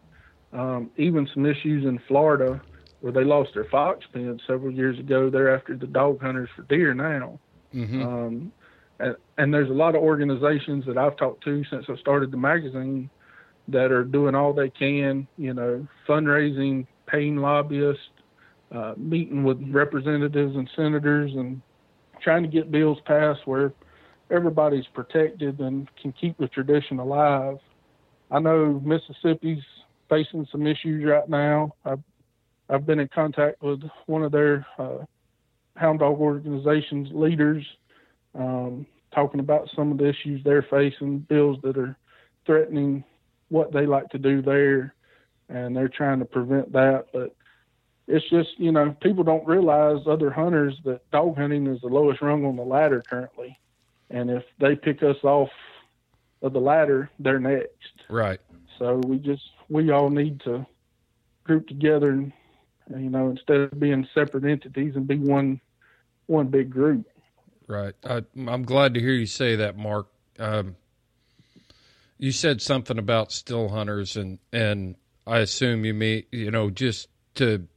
[0.53, 2.61] um, even some issues in Florida,
[3.01, 6.63] where they lost their fox pen several years ago, they're after the dog hunters for
[6.63, 7.39] deer now.
[7.73, 8.01] mm-hmm.
[8.01, 8.51] Um,
[8.99, 12.37] and, and there's a lot of organizations that I've talked to since I started the
[12.37, 13.09] magazine
[13.67, 18.03] that are doing all they can, you know, fundraising, paying lobbyists,
[18.71, 21.61] uh, meeting with representatives and senators, and
[22.21, 23.73] trying to get bills passed where
[24.29, 27.57] everybody's protected and can keep the tradition alive.
[28.29, 29.63] I know Mississippi's
[30.09, 31.73] facing some issues right now.
[31.85, 32.03] I've,
[32.69, 34.97] I've been in contact with one of their uh,
[35.75, 37.65] hound dog organizations leaders,
[38.35, 41.97] um, talking about some of the issues they're facing, bills that are
[42.45, 43.03] threatening
[43.49, 44.93] what they like to do there,
[45.49, 47.05] and they're trying to prevent that.
[47.13, 47.33] But
[48.07, 52.21] it's just you know people don't realize other hunters that dog hunting is the lowest
[52.21, 53.57] rung on the ladder currently,
[54.09, 55.49] and if they pick us off
[56.41, 57.71] of the ladder, they're next.
[58.09, 58.39] Right.
[58.79, 60.65] So we just we all need to
[61.43, 62.33] group together and
[62.89, 65.59] you know instead of being separate entities and be one
[66.27, 67.05] one big group.
[67.67, 67.95] Right.
[68.05, 70.07] I, I'm glad to hear you say that, Mark.
[70.39, 70.77] Um,
[72.17, 74.95] you said something about still hunters, and and
[75.25, 77.67] I assume you mean you know just to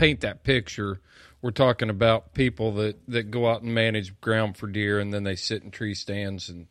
[0.00, 0.98] paint that picture.
[1.42, 5.24] We're talking about people that, that go out and manage ground for deer, and then
[5.24, 6.66] they sit in tree stands and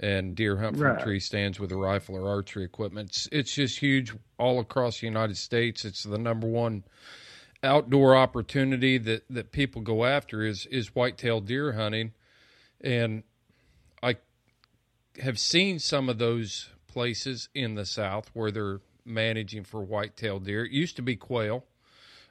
[0.00, 1.02] and deer hunt from Right.
[1.02, 3.08] tree stands with a rifle or archery equipment.
[3.10, 5.84] It's, it's just huge all across the United States.
[5.84, 6.84] It's the number one
[7.64, 12.12] outdoor opportunity that, that people go after is is whitetail deer hunting,
[12.80, 13.24] and
[14.04, 14.18] I
[15.20, 20.64] have seen some of those places in the South where they're managing for whitetail deer.
[20.64, 21.64] It used to be quail.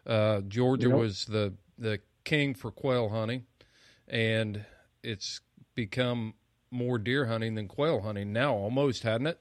[0.07, 0.97] Uh, Georgia Yep.
[0.97, 3.45] was the the king for quail hunting,
[4.07, 4.65] and
[5.03, 5.41] it's
[5.75, 6.33] become
[6.71, 9.39] more deer hunting than quail hunting now, almost, hadn't it?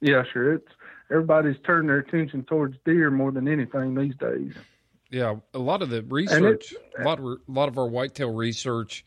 [0.00, 0.54] Yeah, sure.
[0.54, 0.68] It's
[1.10, 4.52] everybody's turning their attention towards deer more than anything these days.
[5.10, 9.04] Yeah, a lot of the research, a lot of a lot of our whitetail research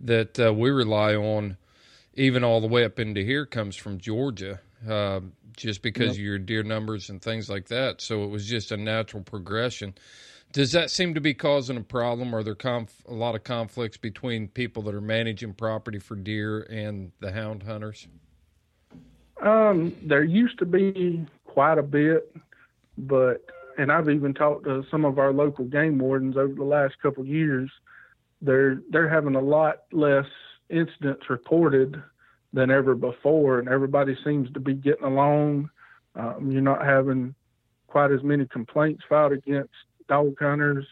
[0.00, 1.58] that uh, we rely on,
[2.14, 5.20] even all the way up into here, comes from Georgia, uh,
[5.56, 8.00] just because of your deer numbers and things like that.
[8.00, 9.94] So it was just a natural progression.
[10.52, 12.34] Does that seem to be causing a problem?
[12.34, 16.60] Are there conf- a lot of conflicts between people that are managing property for deer
[16.70, 18.06] and the hound hunters?
[19.40, 22.34] Um, there used to be quite a bit,
[22.98, 23.44] but
[23.78, 27.22] and I've even talked to some of our local game wardens over the last couple
[27.22, 27.70] of years.
[28.42, 30.26] They're they're having a lot less
[30.68, 32.02] incidents reported
[32.52, 35.70] than ever before, and everybody seems to be getting along.
[36.14, 37.34] Um, you're not having
[37.86, 39.70] quite as many complaints filed against
[40.08, 40.86] dog hunters,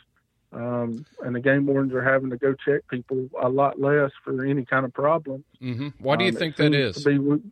[0.52, 4.44] um, and the game wardens are having to go check people a lot less for
[4.44, 5.44] any kind of problem.
[5.60, 7.04] hmm Why do you Um, think that is?
[7.04, 7.42] be-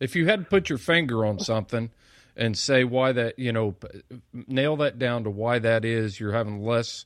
[0.00, 1.90] If you had to put your finger on something
[2.36, 3.76] and say why that, you know,
[4.32, 7.04] nail that down to why that is, you're having less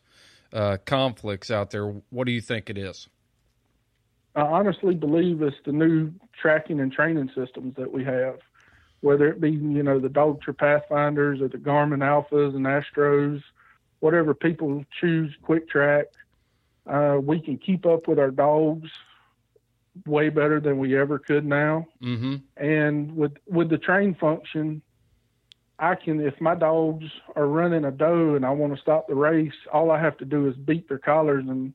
[0.53, 1.87] uh, conflicts out there.
[2.11, 3.09] What do you think it is?
[4.35, 8.39] I honestly believe it's the new tracking and training systems that we have,
[9.01, 13.43] whether it be you know the Dogtra Pathfinders or the Garmin Alphas and Astros,
[14.01, 16.07] whatever people choose, Quick Track.
[16.87, 18.91] Uh, we can keep up with our dogs
[20.07, 21.87] way better than we ever could now.
[22.03, 22.37] Mm-hmm.
[22.57, 24.83] And with with the train function,
[25.79, 27.07] I can if my dogs
[27.37, 30.25] are running a doe and I want to stop the race, all I have to
[30.25, 31.73] do is beat their collars and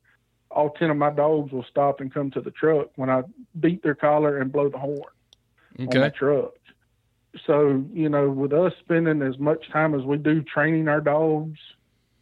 [0.52, 3.24] all ten of my dogs will stop and come to the truck when I
[3.60, 5.02] beat their collar and blow the horn
[5.80, 6.54] on the truck.
[7.45, 11.60] So, you know, with us spending as much time as we do training our dogs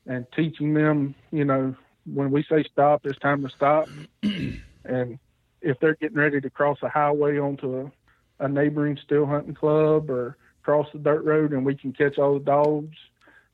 [0.05, 1.75] and teaching them, you know,
[2.05, 3.88] when we say stop, it's time to stop.
[4.23, 5.19] and
[5.61, 7.91] if they're getting ready to cross a highway onto
[8.39, 12.17] a, a neighboring still hunting club or cross the dirt road and we can catch
[12.17, 12.97] all the dogs,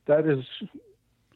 [0.05, 0.43] that has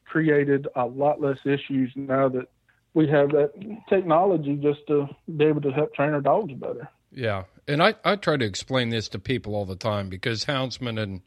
[0.04, 2.48] created a lot less issues now that
[2.94, 3.52] we have that
[3.88, 6.88] technology just to be able to help train our dogs better.
[7.12, 11.00] Yeah, and I, I try to explain this to people all the time because houndsmen
[11.00, 11.20] and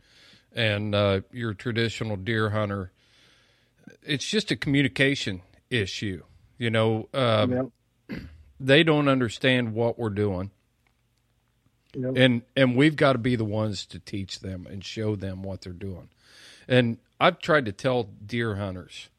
[0.54, 2.92] and uh, your traditional deer hunter,
[4.04, 6.24] it's just a communication issue.
[6.58, 7.72] You know, um,
[8.10, 8.20] Yep.
[8.60, 10.52] they don't understand what we're doing.
[11.94, 12.14] Yep.
[12.16, 15.62] and and we've got to be the ones to teach them and show them what
[15.62, 16.10] they're doing.
[16.68, 19.10] And I've tried to tell deer hunters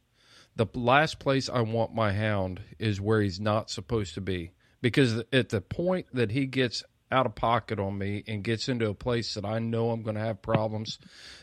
[0.56, 5.22] the last place I want my hound is where he's not supposed to be because
[5.32, 8.94] at the point that he gets out of pocket on me and gets into a
[8.94, 10.98] place that I know I'm going to have problems,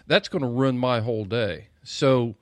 [0.08, 1.68] that's going to ruin my whole day.
[1.84, 2.36] So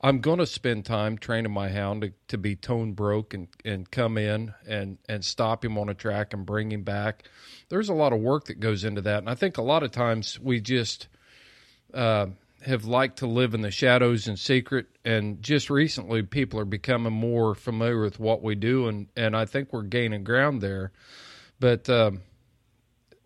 [0.00, 3.90] I'm going to spend time training my hound to, to be tone broke and, and
[3.90, 7.24] come in and, and stop him on a track and bring him back.
[7.70, 9.18] There's a lot of work that goes into that.
[9.18, 11.08] And I think a lot of times we just
[11.94, 12.26] uh,
[12.64, 17.12] have liked to live in the shadows and secret, and just recently, people are becoming
[17.12, 20.92] more familiar with what we do, and and I think we're gaining ground there.
[21.60, 22.22] But um,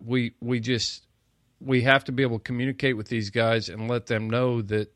[0.04, 1.06] we we just
[1.60, 4.92] we have to be able to communicate with these guys and let them know that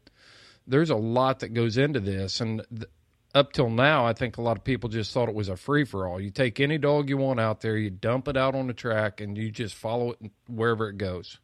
[0.67, 2.63] there's a lot that goes into this, and.
[2.71, 2.91] Th-
[3.35, 5.85] up till now, I think a lot of people just thought it was a free
[5.85, 6.21] for all.
[6.21, 9.23] You take any dog you want out there, you dump it out on the track,
[9.23, 11.39] and you just follow it wherever it goes.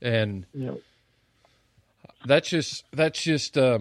[0.00, 0.80] And know,
[2.24, 3.80] that's just that's just uh,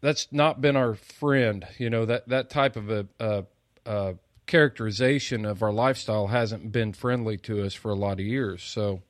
[0.00, 1.66] that's not been our friend.
[1.78, 3.44] You know that that type of a, a,
[3.86, 4.14] a
[4.46, 8.62] characterization of our lifestyle hasn't been friendly to us for a lot of years.
[8.62, 9.02] So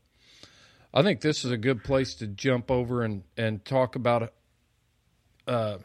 [0.95, 4.33] I think this is a good place to jump over and and talk about
[5.47, 5.79] uh,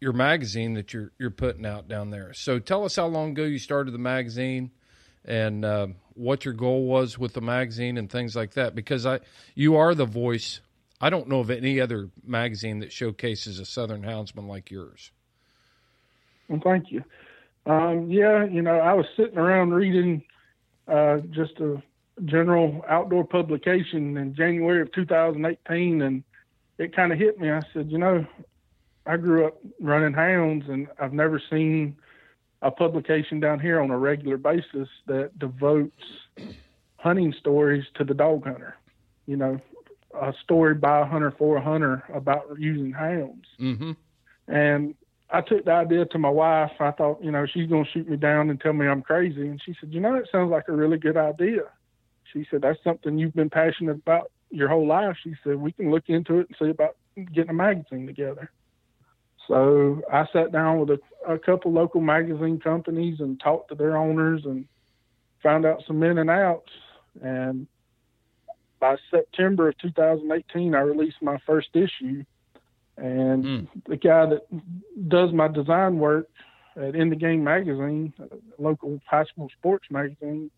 [0.00, 2.32] your magazine that you're you're putting out down there.
[2.34, 4.70] So tell us how long ago you started the magazine
[5.24, 8.74] and uh, what your goal was with the magazine and things like that.
[8.74, 9.20] Because I
[9.54, 10.60] you are the voice.
[11.00, 15.12] I don't know of any other magazine that showcases a Southern houndsman like yours.
[16.48, 17.02] Well, thank you.
[17.66, 20.22] Um, yeah, you know, I was sitting around reading
[20.88, 21.82] uh, just a
[22.24, 26.22] general outdoor publication in January of 2018, and
[26.78, 27.50] it kind of hit me.
[27.50, 28.26] I said, you know,
[29.06, 31.96] I grew up running hounds, and I've never seen
[32.62, 36.02] a publication down here on a regular basis that devotes
[36.96, 38.76] hunting stories to the dog hunter.
[39.26, 39.60] You know,
[40.14, 43.46] a story by a hunter for a hunter about using hounds.
[43.60, 43.92] Mm-hmm.
[44.48, 44.94] And
[45.30, 46.72] I took the idea to my wife.
[46.80, 49.46] I thought, you know, she's going to shoot me down and tell me I'm crazy.
[49.46, 51.62] And she said, you know, it sounds like a really good idea.
[52.32, 55.16] She said, that's something you've been passionate about your whole life.
[55.22, 56.96] She said, we can look into it and see about
[57.32, 58.50] getting a magazine together.
[59.46, 63.96] So I sat down with a, a couple local magazine companies and talked to their
[63.96, 64.66] owners and
[65.42, 66.70] found out some in and outs.
[67.22, 67.66] And
[68.80, 72.24] by September of 2018, I released my first issue.
[72.96, 73.68] And Mm.
[73.86, 74.42] the guy that
[75.08, 76.26] does my design work
[76.76, 78.28] at In the Game magazine, a
[78.62, 80.50] local high school sports magazine,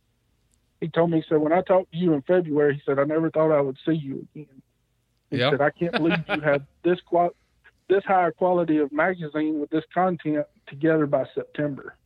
[0.81, 3.05] he told me, he said, when I talked to you in February, he said, I
[3.05, 4.63] never thought I would see you again.
[5.31, 5.51] He Yeah.
[5.51, 7.37] said, I can't believe you have this qual-
[7.89, 11.97] this higher quality of magazine with this content together by September.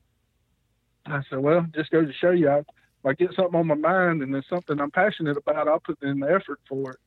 [1.07, 2.65] I said, well, just goes to show you, I,
[3.07, 6.21] I get something on my mind and it's something I'm passionate about, I'll put in
[6.21, 6.99] the effort for it.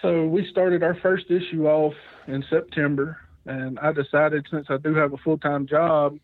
[0.00, 1.92] So we started our first issue off
[2.26, 6.18] in September, and I decided since I do have a full time job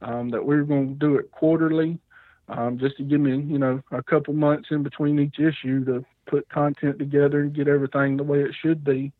[0.00, 1.98] um, that we were going to do it quarterly,
[2.48, 6.04] um, just to give me, you know, a couple months in between each issue to
[6.26, 9.12] put content together and get everything the way it should be.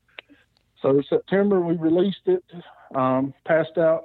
[0.80, 2.45] So September we released it,
[2.95, 4.05] um, passed out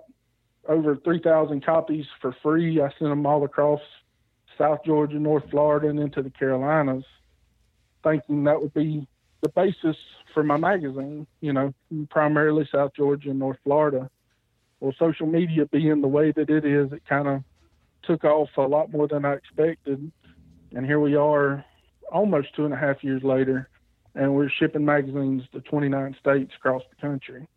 [0.67, 2.82] over 3,000 copies for free.
[2.82, 3.82] I sent them all across
[4.57, 7.03] South Georgia, North Florida, and into the Carolinas,
[8.03, 9.07] thinking that would be
[9.41, 9.97] the basis
[10.33, 11.73] for my magazine, you know,
[12.09, 14.09] primarily South Georgia and North Florida.
[14.79, 17.43] Well, social media being the way that it is, it kind of
[18.03, 20.11] took off a lot more than I expected.
[20.75, 21.63] And here we are
[22.11, 23.69] almost two and a half years later,
[24.15, 27.47] and we're shipping magazines to 29 states across the country.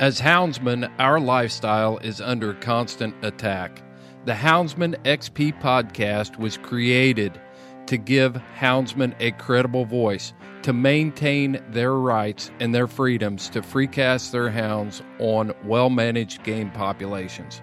[0.00, 3.82] As houndsmen, our lifestyle is under constant attack.
[4.24, 7.38] The Houndsman XP podcast was created
[7.86, 14.30] to give houndsmen a credible voice, to maintain their rights and their freedoms to freecast
[14.30, 17.60] their hounds on well managed game populations.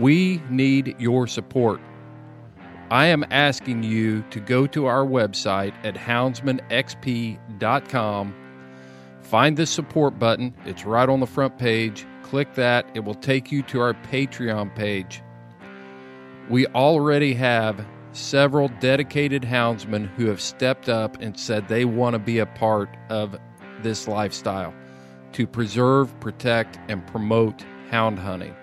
[0.00, 1.78] We need your support.
[2.90, 8.34] I am asking you to go to our website at houndsmanxp.com
[9.24, 12.06] Find the support button, it's right on the front page.
[12.22, 15.23] Click that, it will take you to our Patreon page.
[16.50, 22.18] We already have several dedicated houndsmen who have stepped up and said they want to
[22.18, 23.36] be a part of
[23.82, 24.74] this lifestyle
[25.32, 28.54] to preserve, protect, and promote hound hunting.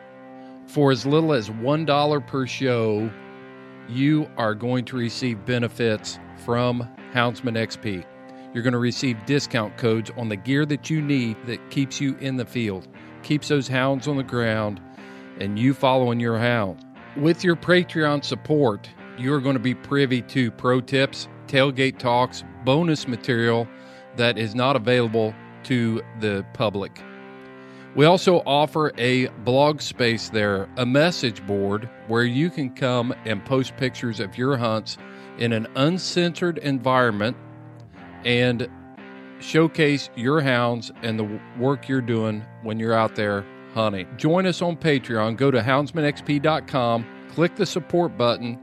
[0.68, 3.12] For as little as $1 per show,
[3.90, 8.06] you are going to receive benefits from Houndsman XP.
[8.54, 12.16] You're going to receive discount codes on the gear that you need that keeps you
[12.18, 12.88] in the field,
[13.24, 14.80] keeps those hounds on the ground,
[15.40, 16.86] and you following your hound.
[17.18, 22.46] With your Patreon support, you are going to be privy to pro tips, tailgate talks,
[22.64, 23.68] bonus material
[24.16, 27.02] that is not available to the public.
[27.96, 33.44] We also offer a blog space there, a message board where you can come and
[33.44, 34.98] post pictures of your hunts
[35.38, 37.36] in an uncensored environment
[38.24, 38.70] and
[39.42, 43.44] showcase your hounds and the work you're doing when you're out there
[43.74, 44.08] hunting.
[44.18, 45.38] Join us on Patreon.
[45.38, 48.60] Go to houndsmanxp.com, click the support button,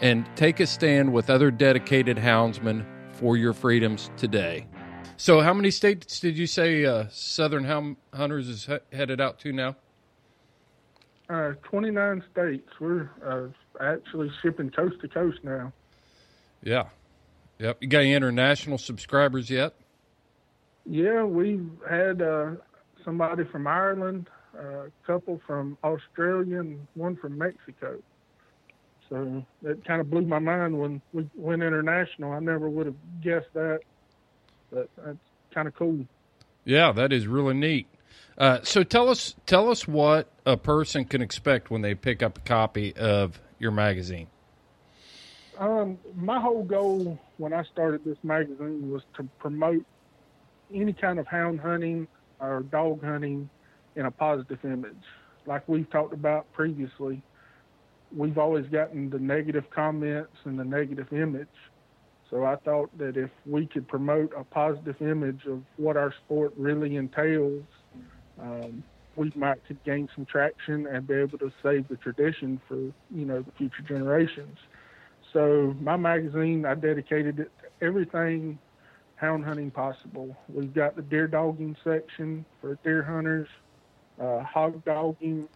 [0.00, 4.66] and take a stand with other dedicated houndsmen for your freedoms today.
[5.16, 9.38] So, how many states did you say uh, Southern Hound Hunters is he- headed out
[9.40, 9.76] to now?
[11.28, 12.68] Uh, 29 states.
[12.80, 13.48] We're uh,
[13.80, 15.72] actually shipping coast to coast now.
[16.62, 16.84] Yeah.
[17.58, 17.78] Yep.
[17.80, 19.74] You got any international subscribers yet?
[20.86, 22.52] Yeah, we've had uh,
[23.04, 24.28] somebody from Ireland,
[24.60, 27.98] a couple from Australia, and one from Mexico.
[29.08, 32.32] So it kind of blew my mind when we went international.
[32.32, 33.80] I never would have guessed that,
[34.70, 35.18] but that's
[35.52, 36.06] kind of cool.
[36.64, 37.88] Yeah, that is really neat.
[38.38, 42.38] Uh, so tell us tell us what a person can expect when they pick up
[42.38, 44.28] a copy of your magazine.
[45.58, 49.84] Um, my whole goal when I started this magazine was to promote
[50.72, 52.06] any kind of hound hunting
[52.38, 53.50] or dog hunting
[53.96, 54.94] in a positive image.
[55.46, 57.22] Like we've talked about previously,
[58.14, 61.48] we've always gotten the negative comments and the negative image.
[62.30, 66.52] So I thought that if we could promote a positive image of what our sport
[66.56, 67.64] really entails,
[68.40, 68.84] um,
[69.16, 73.24] we might could gain some traction and be able to save the tradition for you
[73.26, 74.56] know the future generations.
[75.32, 78.58] So my magazine, I dedicated it to everything
[79.16, 80.34] hound hunting possible.
[80.48, 83.48] We've got the deer dogging section for deer hunters,
[84.20, 85.48] uh, hog dogging,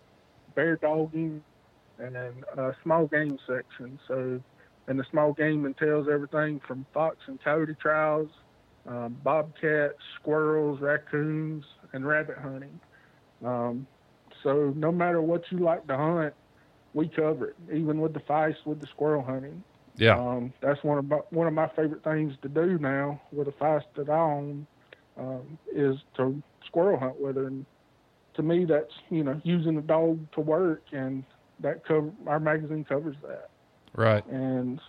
[0.54, 1.42] bear dogging,
[1.98, 3.98] and then a small game section.
[4.08, 4.40] So,
[4.86, 8.28] and the small game entails everything from fox and coyote trials,
[8.86, 12.80] um, bobcats, squirrels, raccoons, and rabbit hunting.
[13.44, 13.86] Um,
[14.42, 16.34] so no matter what you like to hunt,
[16.92, 19.62] we cover it, even with the feist with the squirrel hunting.
[19.96, 20.18] Yeah.
[20.18, 23.52] Um, that's one of my, one of my favorite things to do now with a
[23.52, 24.66] feist that I own
[25.18, 27.46] um, is to squirrel hunt with her.
[27.46, 27.64] And
[28.34, 31.24] to me, that's you know using the dog to work, and
[31.60, 33.50] that cover our magazine covers that.
[33.94, 34.26] Right.
[34.26, 34.80] And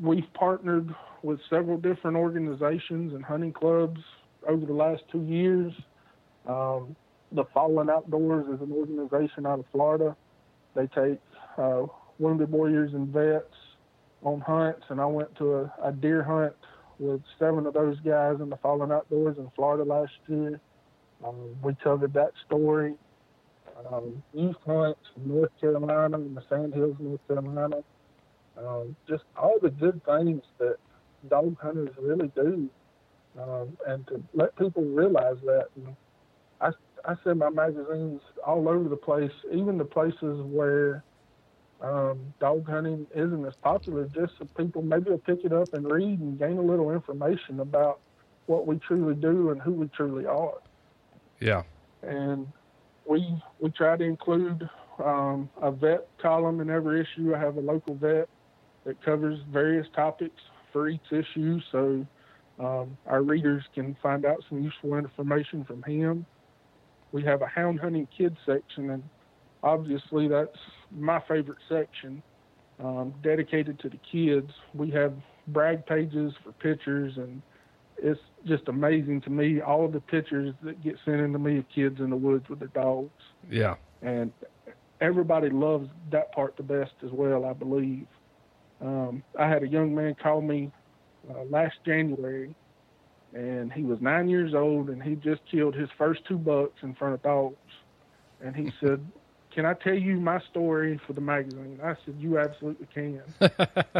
[0.00, 4.00] we've partnered with several different organizations and hunting clubs
[4.48, 5.72] over the last two years.
[6.46, 6.96] Um,
[7.30, 10.16] the Fallen Outdoors is an organization out of Florida.
[10.74, 11.20] They take
[11.56, 11.84] uh,
[12.18, 13.54] wounded warriors and vets
[14.22, 16.54] on hunts, and I went to a, a deer hunt
[16.98, 20.60] with seven of those guys in the Fallen Outdoors in Florida last year.
[21.24, 22.94] Um, we covered that story.
[23.88, 24.22] Um,
[24.66, 27.82] hunts in North Carolina in the Sandhills, North Carolina.
[28.56, 30.76] Um, just all the good things that
[31.28, 32.68] dog hunters really do,
[33.40, 35.66] um, and to let people realize that.
[35.76, 35.96] And
[36.60, 36.70] I,
[37.04, 41.02] I send my magazines all over the place, even the places where
[41.80, 45.90] um, dog hunting isn't as popular, just so people maybe will pick it up and
[45.90, 48.00] read and gain a little information about
[48.46, 50.54] what we truly do and who we truly are.
[51.42, 51.62] Yeah.
[52.02, 52.46] And
[53.06, 54.68] we we try to include
[55.04, 57.34] um, a vet column in every issue.
[57.34, 58.28] I have a local vet
[58.84, 60.40] that covers various topics
[60.72, 62.06] for each issue, so
[62.58, 66.24] um, our readers can find out some useful information from him.
[67.12, 69.02] We have a hound hunting kids section, and
[69.62, 70.56] obviously that's
[70.90, 72.22] my favorite section,
[72.82, 74.50] um, dedicated to the kids.
[74.74, 75.12] We have
[75.48, 77.42] brag pages for pictures, and
[78.02, 82.00] it's just amazing to me all the pictures that get sent into me of kids
[82.00, 83.10] in the woods with their dogs,
[83.48, 83.76] Yeah.
[84.02, 84.32] and
[85.00, 88.06] everybody loves that part the best as well, I believe.
[88.80, 90.70] Um, I had a young man call me
[91.30, 92.54] uh, last January,
[93.32, 96.94] and he was nine years old, and he just killed his first two bucks in
[96.94, 97.56] front of dogs,
[98.44, 99.00] and he said
[99.54, 101.78] can I tell you my story for the magazine?
[101.84, 103.20] I said, you absolutely can.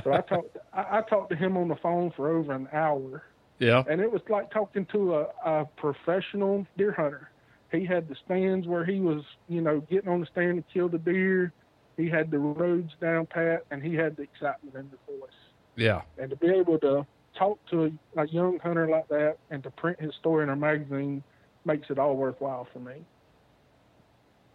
[0.03, 3.23] so I talked, I, I talked to him on the phone for over an hour,
[3.63, 3.85] Yeah.
[3.89, 7.31] and it was like talking to a, a professional deer hunter.
[7.71, 10.89] He had the stands where he was, you know, getting on the stand to kill
[10.89, 11.53] the deer.
[11.97, 15.31] He had the roads down pat, and he had the excitement in the voice.
[15.77, 16.03] Yeah.
[16.19, 17.07] And to be able to
[17.39, 17.85] talk to
[18.17, 21.23] a, a young hunter like that and to print his story in a magazine
[21.65, 23.05] makes it all worthwhile for me.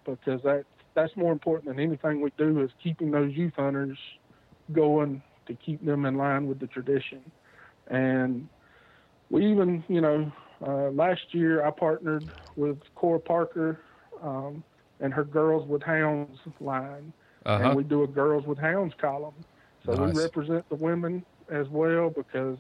[0.05, 3.97] Because that that's more important than anything we do is keeping those youth hunters
[4.73, 7.21] going to keep them in line with the tradition.
[7.87, 8.49] And
[9.29, 10.31] we even, you know,
[10.65, 13.79] uh, last year I partnered with Cora Parker
[14.21, 14.63] um,
[14.99, 17.13] and her Girls with Hounds line,
[17.45, 17.63] Uh-huh.
[17.63, 19.45] and we do a Girls with Hounds column.
[19.85, 20.13] So Nice.
[20.13, 22.57] we represent the women as well because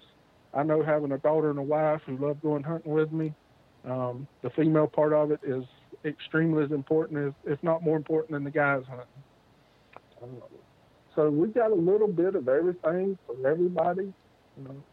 [0.53, 3.33] I know having a daughter and a wife who love going hunting with me,
[3.85, 5.63] um, the female part of it is
[6.05, 9.23] extremely as important, as, if not more important than the guys hunting.
[10.21, 10.41] Um,
[11.15, 14.13] so we got a little bit of everything for everybody.
[14.55, 14.83] You know,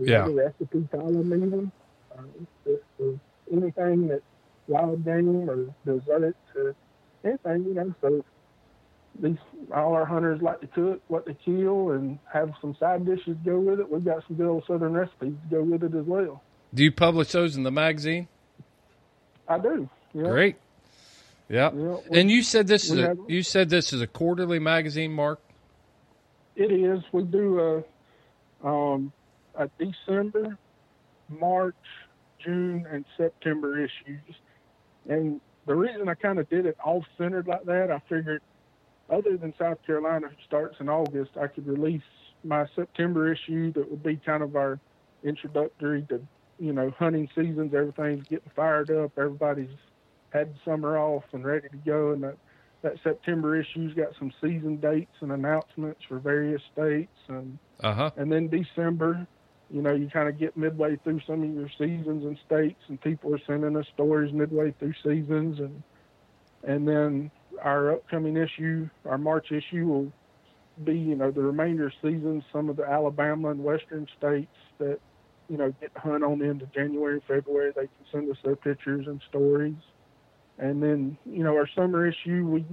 [0.00, 0.22] we Yeah.
[0.22, 1.72] have a recipe column even.
[2.64, 3.18] There's
[3.52, 4.22] anything that
[4.66, 6.74] wild game or dessert or
[7.24, 8.24] anything, you know, so
[9.20, 9.36] these
[9.74, 13.50] all our hunters like to cook what they kill and have some side dishes to
[13.50, 13.90] go with it.
[13.90, 16.42] We've got some good old southern recipes to go with it as well.
[16.72, 18.28] Do you publish those in the magazine?
[19.48, 19.88] I do.
[20.14, 20.22] Yeah.
[20.30, 20.56] Great.
[21.48, 21.70] Yeah.
[21.74, 24.60] Yeah, we- and you said this is a, have- you said this is a quarterly
[24.60, 25.40] magazine, Mark.
[26.56, 27.02] It is.
[27.12, 27.84] We do
[28.62, 29.12] a, um,
[29.60, 30.56] a December,
[31.28, 31.74] March,
[32.44, 34.34] June, and September issues.
[35.08, 38.42] And the reason I kind of did it all centered like that, I figured
[39.10, 42.02] other than South Carolina, who starts in August, I could release
[42.42, 44.78] my September issue that would be kind of our
[45.22, 46.20] introductory to,
[46.58, 47.74] you know, hunting seasons.
[47.74, 49.12] Everything's getting fired up.
[49.18, 49.76] Everybody's
[50.30, 52.12] had summer off and ready to go.
[52.12, 52.36] And that,
[52.82, 57.12] that September issue's got some season dates and announcements for various states.
[57.28, 58.10] And Uh huh.
[58.16, 59.26] and then December,
[59.72, 63.00] you know, you kind of get midway through some of your seasons and states, and
[63.00, 65.82] people are sending us stories midway through seasons, and
[66.64, 67.30] and then
[67.62, 70.12] our upcoming issue, our March issue, will
[70.84, 74.98] be you know the remainder of seasons, some of the Alabama and Western states that
[75.48, 77.72] you know get hunt on into January, February.
[77.74, 79.76] They can send us their pictures and stories,
[80.58, 82.64] and then you know our summer issue, we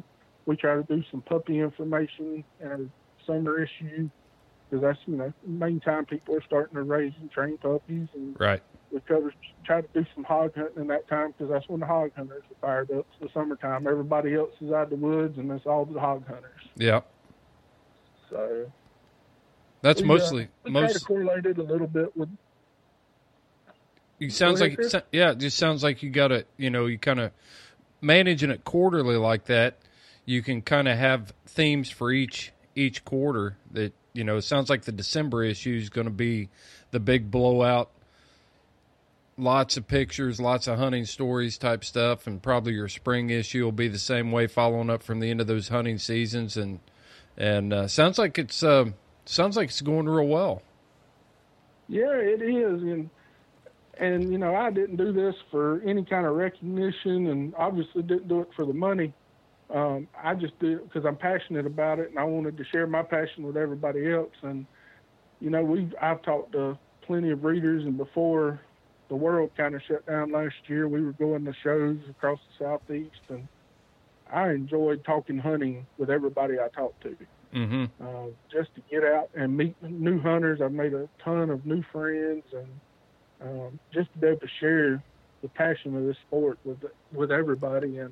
[0.47, 2.79] we try to do some puppy information in our
[3.27, 4.09] summer issue
[4.69, 8.07] because that's you know the main time people are starting to raise and train puppies,
[8.13, 8.61] and Right.
[8.91, 9.33] we cover
[9.65, 12.43] try to do some hog hunting in that time because that's when the hog hunters
[12.51, 13.05] are fired up.
[13.11, 13.87] It's the summertime.
[13.87, 16.61] Everybody else is out of the woods, and it's all the hog hunters.
[16.75, 17.01] Yeah.
[18.29, 18.71] So
[19.81, 21.05] That's we, uh, mostly we try to most.
[21.05, 22.29] correlate it a little bit with
[24.19, 24.77] It sounds like
[25.11, 25.31] yeah.
[25.31, 27.31] It just sounds like you got to you know you kind of
[28.01, 29.79] managing it quarterly like that.
[30.25, 33.57] You can kind of have themes for each each quarter.
[33.71, 36.49] That you know it sounds like the December issue is going to be
[36.89, 37.91] the big blowout.
[39.37, 43.71] Lots of pictures, lots of hunting stories type stuff, and probably your spring issue will
[43.71, 46.57] be the same way, following up from the end of those hunting seasons.
[46.57, 46.79] And
[47.37, 48.85] and uh, sounds like it's uh,
[49.25, 50.63] sounds like it's going real well.
[51.87, 53.11] Yeah, it is, and
[53.99, 58.27] and you know I didn't do this for any kind of recognition, and obviously didn't
[58.27, 59.13] do it for the money.
[59.73, 62.87] Um, I just did it because I'm passionate about it, and I wanted to share
[62.87, 64.33] my passion with everybody else.
[64.41, 64.65] And
[65.41, 68.61] you know, we have I've talked to plenty of readers, and before
[69.09, 72.65] the world kind of shut down last year, we were going to shows across the
[72.65, 73.47] southeast, and
[74.31, 77.15] I enjoyed talking hunting with everybody I talked to
[77.53, 78.05] Mm-hmm.
[78.05, 80.59] uh, just to get out and meet new hunters.
[80.61, 82.67] I've made a ton of new friends, and
[83.41, 85.01] um, just to be able to share
[85.41, 86.77] the passion of this sport with
[87.13, 87.99] with everybody.
[87.99, 88.11] And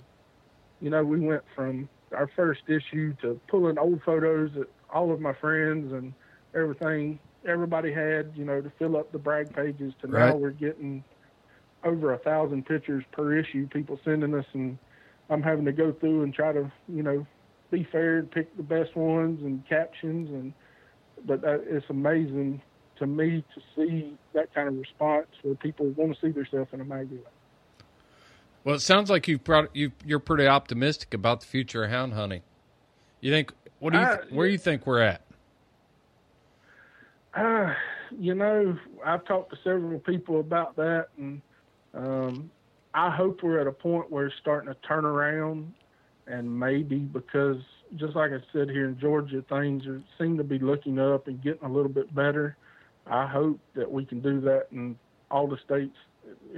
[0.82, 5.19] you know, we went from our first issue to pulling old photos that all of
[5.19, 6.13] my friends and
[6.53, 9.93] everything everybody had, you know, to fill up the brag pages.
[10.01, 11.03] To now we're getting
[11.84, 13.67] over a thousand pictures per issue.
[13.67, 14.78] People sending us, and
[15.30, 17.26] I'm having to go through and try to, you know,
[17.71, 20.53] be fair and pick the best ones and captions and
[21.26, 22.61] but that, it's amazing
[22.97, 26.82] to me to see that kind of response where people want to see themselves in
[26.82, 27.19] a magazine.
[28.66, 32.13] Well, it sounds like you've brought, you you're pretty optimistic about the future of hound
[32.13, 32.41] hunting.
[33.22, 35.22] You think what do you Uh, where do you think we're at?
[37.36, 37.74] Uh,
[38.18, 41.41] you know, I've talked to several people about that, and
[41.93, 42.49] um,
[42.95, 45.72] I hope we're at a point where it's starting to turn around,
[46.26, 47.57] and maybe because
[47.97, 51.39] just like I said here in Georgia, things are seem to be looking up and
[51.43, 52.57] getting a little bit better.
[53.05, 54.97] I hope that we can do that in
[55.30, 55.97] all the states,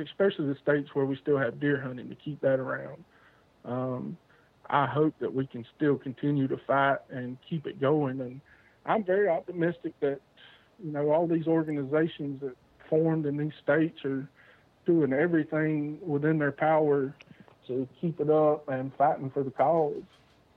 [0.02, 3.04] especially the states where we still have deer hunting to keep that around.
[3.66, 4.18] Um,
[4.70, 8.42] I hope that we can still continue to fight and keep it going, and
[8.86, 10.20] I'm very optimistic that
[10.84, 12.56] you know, all these organizations that
[12.90, 14.28] formed in these states are
[14.86, 17.14] doing everything within their power
[17.68, 19.94] to keep it up and fighting for the cause.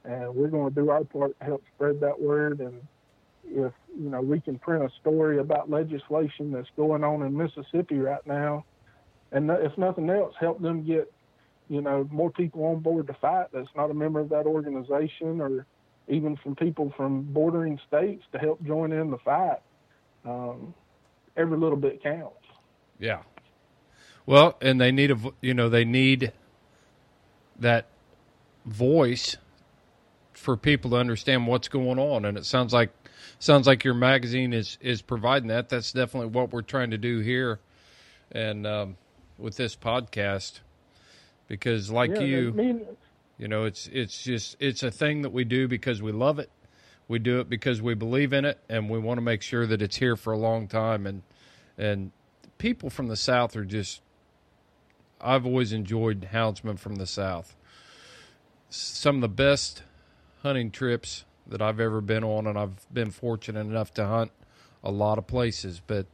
[0.05, 2.61] And we're going to do our part to help spread that word.
[2.61, 2.81] And
[3.47, 7.99] if, you know, we can print a story about legislation that's going on in Mississippi
[7.99, 8.65] right now,
[9.33, 11.13] and if nothing else, help them get,
[11.69, 15.41] you know, more people on board to fight that's not a member of that organization
[15.41, 15.67] or
[16.09, 19.59] even from people from bordering states to help join in the fight
[20.25, 20.75] um,
[21.37, 22.35] every little bit counts.
[22.99, 23.23] Yeah.
[24.27, 26.33] Well, and they need a you know they need
[27.59, 27.87] that
[28.67, 29.37] voice
[30.35, 32.91] for people to understand what's going on, and it sounds like
[33.39, 35.69] sounds like your magazine is is providing that.
[35.69, 37.61] That's definitely what we're trying to do here,
[38.31, 38.97] and um,
[39.41, 40.61] with this podcast,
[41.49, 42.87] because like yeah, you, I mean,
[43.41, 46.51] You know, it's it's just it's a thing that we do because we love it.
[47.09, 49.81] We do it because we believe in it, and we want to make sure that
[49.81, 51.07] it's here for a long time.
[51.07, 51.23] And
[51.79, 52.13] and
[52.59, 54.03] people from the South are just.
[55.23, 57.57] I've always enjoyed houndsmen from the South.
[58.69, 59.85] Some of the best
[60.43, 64.33] hunting trips that I've ever been on, and I've been fortunate enough to hunt
[64.85, 65.81] a lot of places.
[65.87, 66.07] But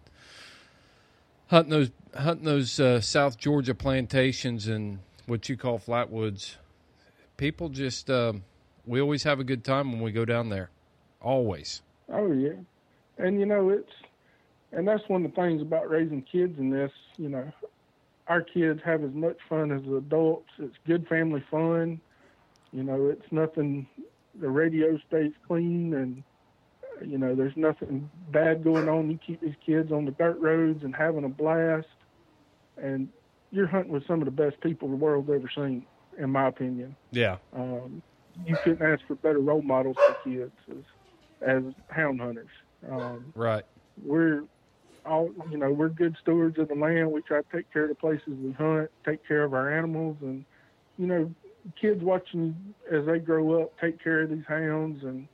[1.48, 6.56] hunting those hunting those uh, South Georgia plantations and what you call flatwoods.
[7.36, 8.44] People just um,
[8.86, 10.70] we always have a good time when we go down there.
[11.20, 11.82] Always.
[12.12, 12.52] Oh yeah,
[13.18, 13.92] and you know it's,
[14.72, 16.92] and that's one of the things about raising kids in this.
[17.16, 17.52] You know,
[18.28, 20.48] our kids have as much fun as adults.
[20.58, 22.00] It's good family fun.
[22.72, 23.86] You know, it's nothing.
[24.40, 26.22] The radio stays clean, and
[27.04, 29.10] you know, there's nothing bad going on.
[29.10, 31.86] You keep these kids on the dirt roads and having a blast,
[32.76, 33.08] and
[33.50, 35.86] you're hunting with some of the best people the world's ever seen,
[36.18, 36.96] in my opinion.
[37.10, 37.36] Yeah.
[37.52, 38.02] Um,
[38.44, 40.84] you couldn't ask for better role models for kids as,
[41.46, 42.50] as hound hunters.
[42.90, 43.64] Um, Right.
[44.02, 44.42] we're
[45.06, 47.88] all you know we're good stewards of the land we try to take care of
[47.88, 50.44] the places we hunt take care of our animals and
[50.98, 51.32] you know
[51.80, 55.28] kids watching as they grow up take care of these hounds and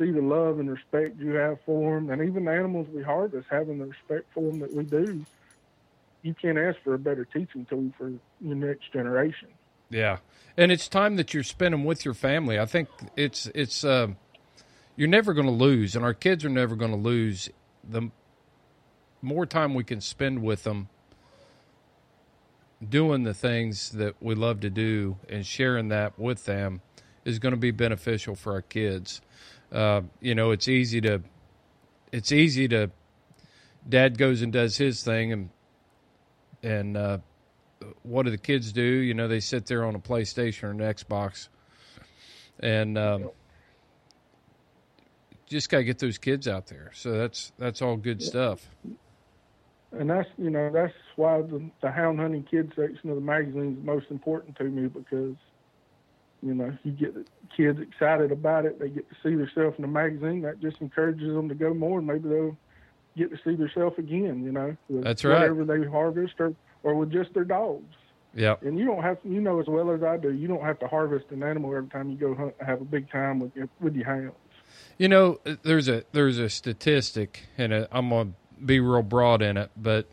[0.00, 3.46] see the love and respect you have for them and even the animals we harvest
[3.50, 5.24] having the respect for them that we do
[6.22, 9.48] you can't ask for a better teaching tool for your next generation
[9.90, 10.18] Yeah,
[10.56, 12.58] and it's time that you're spending with your family.
[12.58, 14.08] I think it's it's uh,
[14.96, 17.50] you're never going to lose, and our kids are never going to lose.
[17.82, 18.10] The
[19.20, 20.88] more time we can spend with them,
[22.88, 26.82] doing the things that we love to do, and sharing that with them,
[27.24, 29.20] is going to be beneficial for our kids.
[29.72, 31.22] Uh, you know, it's easy to
[32.12, 32.90] it's easy to
[33.88, 35.50] dad goes and does his thing and
[36.62, 37.18] and uh,
[38.02, 38.82] what do the kids do?
[38.82, 41.48] You know, they sit there on a PlayStation or an Xbox,
[42.58, 43.30] and um,
[45.46, 46.90] just got to get those kids out there.
[46.94, 48.68] So that's that's all good stuff.
[49.92, 53.76] and that's you know that's why the, the hound hunting kids section of the magazine
[53.78, 55.36] is most important to me because
[56.42, 57.14] you know you get
[57.56, 61.34] kids excited about it they get to see themselves in the magazine that just encourages
[61.34, 62.56] them to go more and maybe they'll
[63.16, 65.40] get to see themselves again you know with That's right.
[65.40, 67.94] whatever they harvest or or with just their dogs.
[68.32, 70.78] Yeah, and you don't have you know as well as I do you don't have
[70.80, 73.54] to harvest an animal every time you go hunt and have a big time with
[73.56, 74.34] your with your hounds.
[74.98, 78.30] You know, uh, there's a there's a statistic, and i I'm gonna
[78.64, 80.06] be real broad in it, but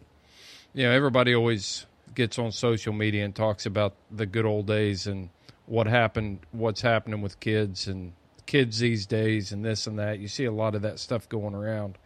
[0.74, 1.86] you know, everybody always
[2.16, 5.30] gets on social media and talks about the good old days and
[5.68, 8.14] what happened, what's happening with kids and
[8.46, 10.20] kids these days, and this and that.
[10.20, 11.98] You see a lot of that stuff going around.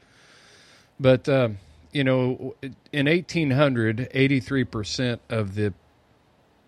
[0.99, 1.59] But um,
[1.93, 2.55] you know,
[2.91, 5.73] in 1800, 83 percent of the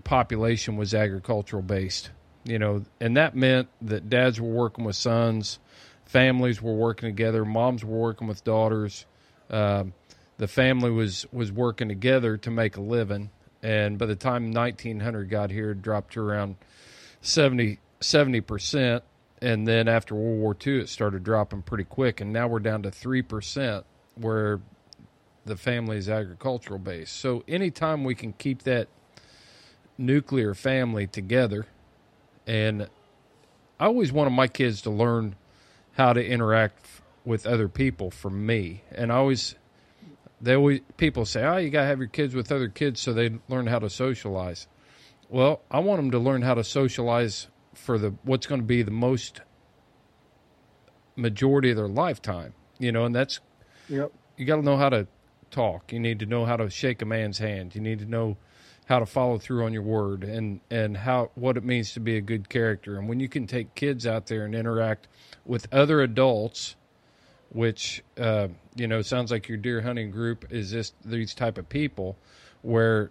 [0.04, 2.12] population was agricultural based.
[2.46, 5.60] You know, and that meant that dads were working with sons,
[6.06, 9.06] families were working together, moms were working with daughters.
[9.50, 9.94] Um,
[10.38, 13.30] the family was was working together to make a living,
[13.62, 16.58] and by the time 1900 got here, it dropped to around
[17.24, 19.04] 70 percent.
[19.42, 22.84] And then after World War II, it started dropping pretty quick, and now we're down
[22.84, 23.86] to three percent,
[24.16, 24.62] where
[25.46, 27.16] the family is agricultural based.
[27.18, 28.88] So anytime we can keep that
[29.98, 31.66] nuclear family together,
[32.48, 32.84] and
[33.80, 35.36] I always wanted my kids to learn
[35.94, 36.88] how to interact
[37.26, 39.56] with other people from me, and I always
[40.40, 43.12] they always people say, "Oh, you got to have your kids with other kids so
[43.12, 44.68] they learn how to socialize."
[45.34, 48.84] Well, I want them to learn how to socialize for the what's going to be
[48.84, 49.42] the most
[51.16, 53.40] majority of their lifetime, you know, and that's
[53.90, 55.08] yep you got to know how to
[55.50, 55.92] talk.
[55.92, 57.74] You need to know how to shake a man's hand.
[57.74, 58.38] You need to know
[58.86, 62.16] how to follow through on your word and and how what it means to be
[62.16, 63.00] a good character.
[63.00, 65.08] And when you can take kids out there and interact
[65.46, 66.76] with other adults,
[67.50, 71.70] which uh, you know sounds like your deer hunting group is just these type of
[71.70, 72.20] people,
[72.62, 73.10] where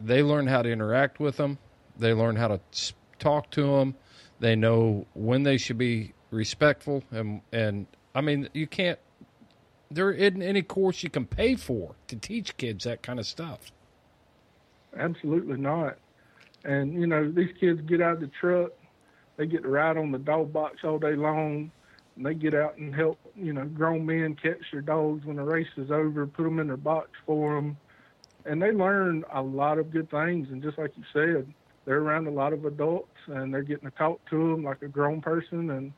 [0.00, 1.58] they learn how to interact with them,
[1.98, 2.60] they learn how to
[3.18, 3.94] talk to them,
[4.40, 8.98] they know when they should be respectful, and and I mean you can't
[9.90, 13.70] there isn't any course you can pay for to teach kids that kind of stuff.
[14.98, 15.96] Absolutely not.
[16.64, 18.72] And you know, these kids get out of the truck,
[19.36, 21.70] they get to ride on the dog box all day long,
[22.16, 25.42] and they get out and help you know grown men catch their dogs when the
[25.42, 27.76] race is over, put them in their box for them,
[28.44, 30.48] and they learn a lot of good things.
[30.50, 31.52] And just like you said,
[31.84, 34.88] they're around a lot of adults, and they're getting to talk to them like a
[34.88, 35.92] grown person and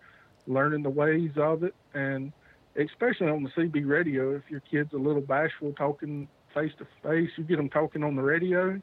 [0.46, 1.74] learning the ways of it.
[1.94, 2.32] And
[2.76, 7.30] especially on the CB radio, if your kid's a little bashful talking face to face,
[7.36, 8.80] you get them talking on the radio.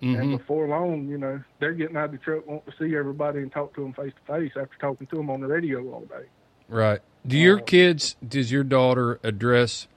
[0.00, 0.38] And Mhm.
[0.38, 3.50] before long, you know, they're getting out of the truck, wanting to see everybody and
[3.50, 6.26] talk to them face to face after talking to them on the radio all day.
[6.68, 7.00] Right.
[7.26, 9.88] Do your kids, does your daughter address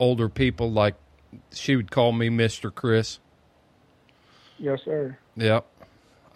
[0.00, 0.96] older people like
[1.52, 2.74] she would call me Mr.
[2.74, 3.18] Chris?
[4.58, 5.18] Yes, sir.
[5.36, 5.66] Yep.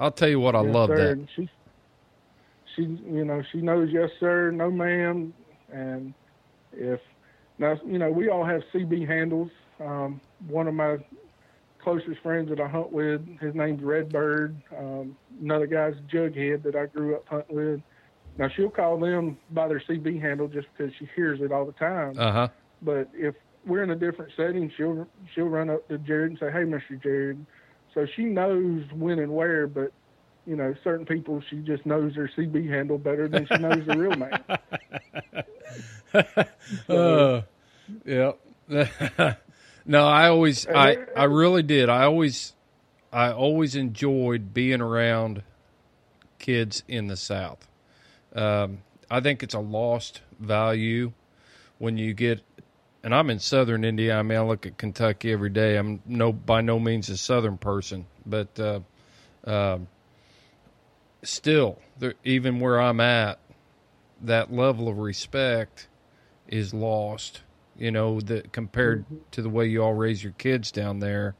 [0.00, 1.14] I'll tell you what, I yes, love sir.
[1.14, 1.26] that.
[1.34, 1.48] She,
[2.76, 5.32] she, you know, she knows yes, sir, no, ma'am.
[5.72, 6.14] And
[6.72, 7.00] if
[7.58, 9.50] now, you know, we all have CB handles.
[9.80, 10.98] Um, one of my
[11.82, 14.56] closest friends that I hunt with, his name's Redbird.
[14.76, 17.80] Um, another guy's Jughead that I grew up hunting with.
[18.36, 21.72] Now she'll call them by their CB handle just because she hears it all the
[21.72, 22.18] time.
[22.18, 22.48] Uh huh.
[22.82, 23.34] But if
[23.68, 26.96] we're in a different setting, she'll she'll run up to Jared and say, "Hey, Mister
[26.96, 27.44] Jared."
[27.94, 29.92] So she knows when and where, but
[30.46, 33.96] you know, certain people she just knows their CB handle better than she knows the
[33.96, 34.42] real man.
[36.88, 37.42] Uh,
[38.04, 38.32] yeah.
[39.86, 41.88] no, I always, I, I really did.
[41.88, 42.54] I always,
[43.12, 45.42] I always enjoyed being around
[46.38, 47.66] kids in the South.
[48.34, 48.78] Um,
[49.10, 51.12] I think it's a lost value
[51.78, 52.42] when you get,
[53.02, 54.20] and I'm in Southern Indiana.
[54.20, 55.76] I mean, I look at Kentucky every day.
[55.76, 58.80] I'm no by no means a Southern person, but uh,
[59.44, 59.88] um
[61.22, 63.38] still, there, even where I'm at,
[64.22, 65.88] that level of respect
[66.48, 67.42] is lost.
[67.76, 71.36] You know, that compared to the way you all raise your kids down there,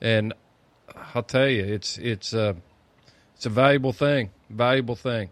[0.00, 0.34] and
[1.14, 2.56] I'll tell you, it's it's a
[3.36, 5.30] it's a valuable thing, valuable thing.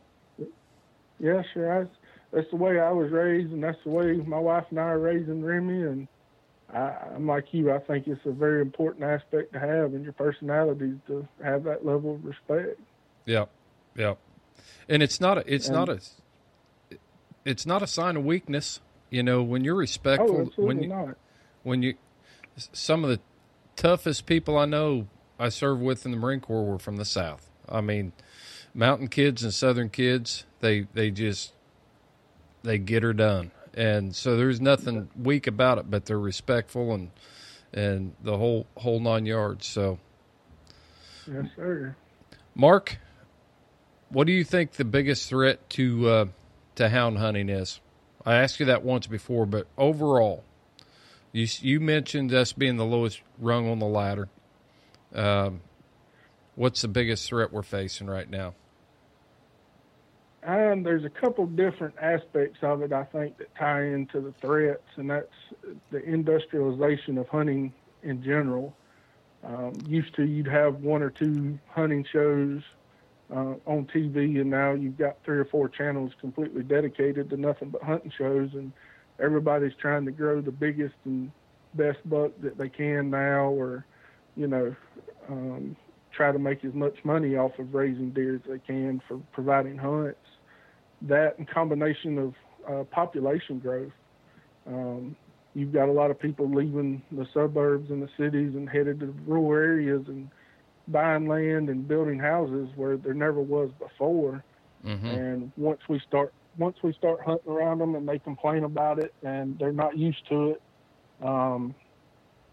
[1.18, 1.88] Yeah, sure.
[2.32, 4.98] That's the way I was raised, and that's the way my wife and I are
[4.98, 5.82] raising Remy.
[5.82, 6.09] And
[6.73, 7.73] I, I'm like you.
[7.73, 11.86] I think it's a very important aspect to have in your personality to have that
[11.86, 12.78] level of respect.
[13.27, 13.48] Yep,
[13.97, 14.19] yep.
[14.89, 16.01] And it's not a, it's And- not a
[17.44, 18.81] it's not a sign of weakness.
[19.09, 21.16] You know, when you're respectful, Oh, when you not.
[21.62, 21.94] when you
[22.57, 23.20] some of the
[23.77, 25.07] toughest people I know
[25.39, 27.48] I served with in the Marine Corps were from the South.
[27.69, 28.12] I mean,
[28.74, 31.53] mountain kids and Southern kids, they they just
[32.66, 35.90] they get her done, and so there's nothing weak about it.
[35.90, 37.10] But they're respectful and
[37.72, 39.66] and the whole whole nine yards.
[39.66, 39.98] So,
[41.26, 41.97] Yes, sir.
[42.55, 42.98] Mark,
[44.09, 46.26] what do you think the biggest threat to uh,
[46.76, 47.80] to hound hunting is?
[48.24, 50.43] I asked you that once before, but overall,
[51.32, 54.28] you you mentioned us being the lowest rung on the ladder.
[55.14, 55.60] Um,
[56.55, 58.55] what's the biggest threat we're facing right now?
[60.47, 64.86] Um, there's a couple different aspects of it I think that tie into the threats,
[64.94, 65.27] and that's
[65.90, 67.73] the industrialization of hunting
[68.05, 68.73] in general.
[69.43, 72.62] Um, used to you'd have one or two hunting shows
[73.28, 77.70] uh, on TV, and now you've got three or four channels completely dedicated to nothing
[77.70, 78.73] but hunting shows, and
[79.18, 81.32] everybody's trying to grow the biggest and
[81.74, 83.85] best buck that they can now, or
[84.36, 84.77] you know,
[85.28, 85.77] um,
[86.12, 89.77] try to make as much money off of raising deer as they can for providing
[89.77, 90.20] hunts.
[91.02, 92.35] That in combination of
[92.68, 93.93] uh, population growth.
[94.66, 95.16] Um,
[95.55, 99.14] you've got a lot of people leaving the suburbs and the cities and headed to
[99.27, 100.28] rural areas and
[100.89, 104.44] buying land and building houses where there never was before.
[104.85, 105.06] Mm-hmm.
[105.06, 109.12] And once we start once we start hunting around them and they complain about it
[109.23, 110.62] and they're not used to it,
[111.23, 111.74] um,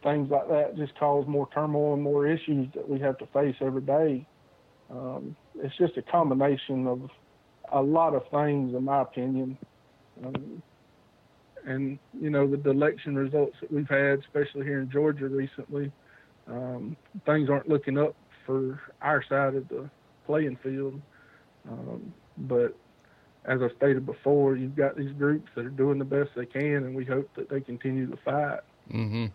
[0.03, 3.55] things like that just cause more turmoil and more issues that we have to face
[3.61, 4.25] every day.
[4.89, 7.09] Um, it's just a combination of
[7.73, 9.57] a lot of things, in my opinion.
[10.23, 10.61] Um,
[11.65, 15.91] and you know the election results that we've had, especially here in Georgia recently,
[16.47, 16.95] um,
[17.25, 19.89] things aren't looking up for our side of the
[20.25, 21.01] playing field.
[21.69, 22.75] Um, but
[23.45, 26.75] as I stated before, you've got these groups that are doing the best they can,
[26.75, 28.59] and we hope that they continue to fight.
[28.91, 29.25] Mm-hmm.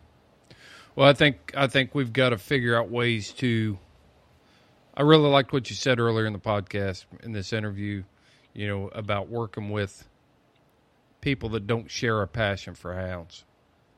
[0.97, 3.79] Well, I think I think we've got to figure out ways to.
[4.95, 8.03] I really liked what you said earlier in the podcast in this interview,
[8.59, 10.09] you know, about working with
[11.21, 13.45] people that don't share a passion for hounds.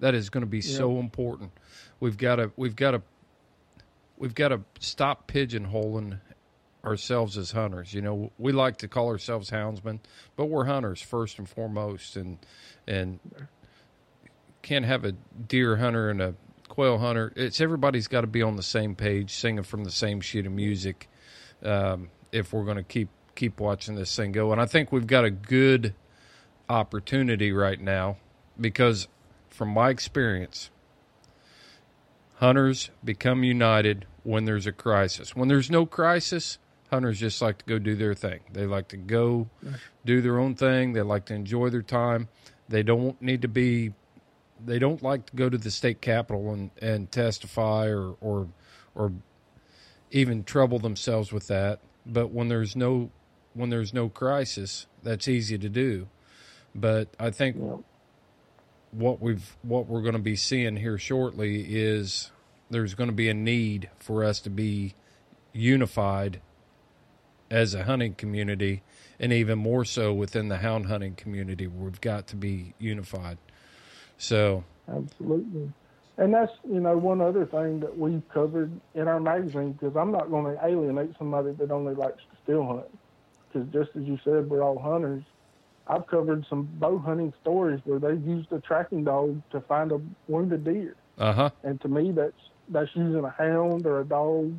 [0.01, 1.53] That is going to be so important.
[1.99, 3.03] We've got to we've got to
[4.19, 6.20] we've got to stop pigeonholing
[6.85, 7.95] ourselves as hunters.
[7.95, 10.01] You know, we like to call ourselves houndsmen,
[10.37, 12.37] but we're hunters first and foremost, and
[12.87, 13.19] and
[14.61, 16.35] can't have a deer hunter and a
[16.69, 17.32] quail hunter.
[17.35, 20.53] It's everybody's got to be on the same page, singing from the same sheet of
[20.53, 21.09] music.
[21.62, 23.09] Um, if we're going to keep
[23.41, 25.95] keep watching this thing go, and I think we've got a good
[26.69, 28.19] opportunity right now
[28.61, 29.09] because,
[29.49, 30.69] from my experience,
[32.35, 35.35] hunters become united when there's a crisis.
[35.35, 36.59] When there's no crisis,
[36.91, 38.41] hunters just like to go do their thing.
[38.53, 39.49] They like to go
[40.05, 40.93] do their own thing.
[40.93, 42.29] They like to enjoy their time.
[42.69, 43.93] They don't need to be
[44.62, 48.49] they don't like to go to the state capitol and, and testify or, or
[48.95, 49.12] or
[50.11, 51.81] even trouble themselves with that.
[52.05, 53.11] But when there's no
[53.55, 56.09] when there's no crisis, that's easy to do.
[56.74, 57.56] But I think
[58.93, 62.31] what we've what we're going to be seeing here shortly is
[62.70, 64.94] there's going to be a need for us to be
[65.52, 66.40] unified
[67.51, 68.82] as a hunting community
[69.18, 73.36] and even more so within the hound hunting community we've got to be unified
[74.16, 75.72] so Absolutely.
[76.18, 80.12] And that's you know one other thing that we've covered in our magazine because I'm
[80.12, 82.98] not going to alienate somebody that only likes to still hunt.
[83.52, 85.24] Because just as you said, we're all hunters.
[85.86, 90.01] I've covered some bow hunting stories where they've used a tracking dog to find a
[90.28, 91.51] wounded deer, Uh huh.
[91.64, 92.32] and to me, that's
[92.68, 94.55] that's using a hound or a dog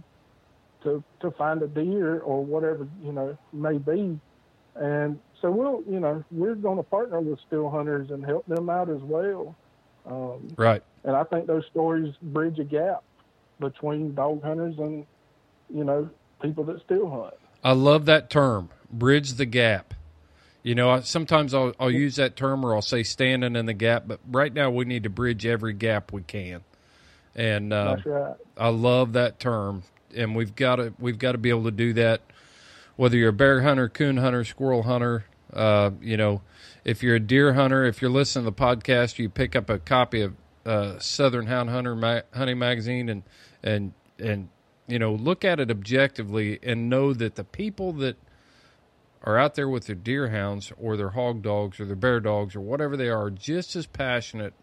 [0.83, 4.19] to to find a deer or whatever you know may be.
[4.75, 8.69] And so we'll you know we're going to partner with still hunters and help them
[8.69, 9.55] out as well.
[10.05, 10.83] Um, Right.
[11.03, 13.03] and I think those stories bridge a gap
[13.59, 15.05] between dog hunters and,
[15.73, 16.09] you know,
[16.41, 17.33] people that still hunt.
[17.63, 19.93] I love that term, bridge the gap.
[20.63, 23.73] You know, I, sometimes I'll, I'll use that term or I'll say standing in the
[23.73, 26.63] gap, but right now we need to bridge every gap we can.
[27.35, 28.35] And uh, right.
[28.57, 31.93] I love that term, and we've got to we've got to be able to do
[31.93, 32.21] that.
[32.97, 36.41] Whether you're a bear hunter, coon hunter, squirrel hunter, uh, you know,
[36.83, 39.79] if you're a deer hunter, if you're listening to the podcast, you pick up a
[39.79, 40.35] copy of
[40.65, 43.23] uh, Southern Hound Hunter ma- Hunting Magazine and
[43.63, 44.49] and and
[44.87, 48.17] you know look at it objectively and know that the people that
[49.23, 52.55] are out there with their deer hounds or their hog dogs or their bear dogs
[52.55, 54.53] or whatever they are, just as passionate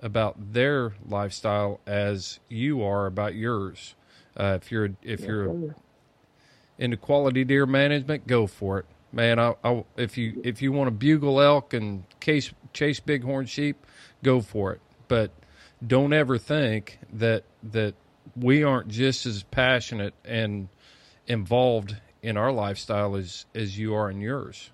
[0.00, 3.94] about their lifestyle as you are about yours.
[4.36, 5.74] Uh, if you're if you're
[6.78, 9.38] into quality deer management, go for it, man.
[9.38, 13.84] I, I, if you if you want to bugle elk and case, chase bighorn sheep,
[14.22, 14.80] go for it.
[15.08, 15.32] But
[15.86, 17.94] don't ever think that that
[18.36, 20.68] we aren't just as passionate and
[21.26, 24.70] involved in our lifestyle as as you are in yours.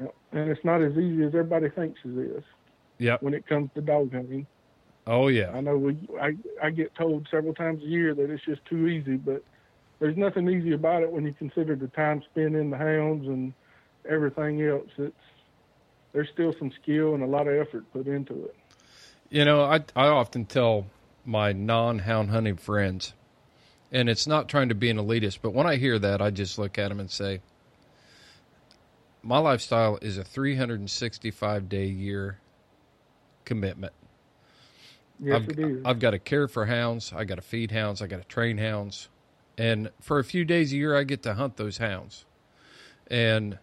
[0.00, 0.08] Yeah.
[0.32, 2.44] And it's not as easy as everybody thinks it is
[2.98, 3.22] Yep.
[3.22, 4.46] when it comes to dog hunting.
[5.06, 5.50] Oh yeah.
[5.52, 8.86] I know we, I, I get told several times a year that it's just too
[8.86, 9.42] easy, but
[9.98, 13.52] there's nothing easy about it when you consider the time spent in the hounds and
[14.08, 14.88] everything else.
[14.98, 15.14] It's,
[16.12, 18.54] there's still some skill and a lot of effort put into it.
[19.30, 20.86] You know, I I often tell
[21.24, 23.14] my non-hound hunting friends,
[23.92, 26.58] and it's not trying to be an elitist, but when I hear that, I just
[26.58, 27.42] look at them and say,
[29.22, 32.38] my lifestyle is a 365 day year
[33.44, 33.92] commitment.
[35.20, 35.86] Yes, I've.
[35.86, 37.12] I've got to care for hounds.
[37.14, 38.02] I got to feed hounds.
[38.02, 39.08] I got to train hounds,
[39.56, 42.24] and for a few days a year, I get to hunt those hounds.
[43.06, 43.58] And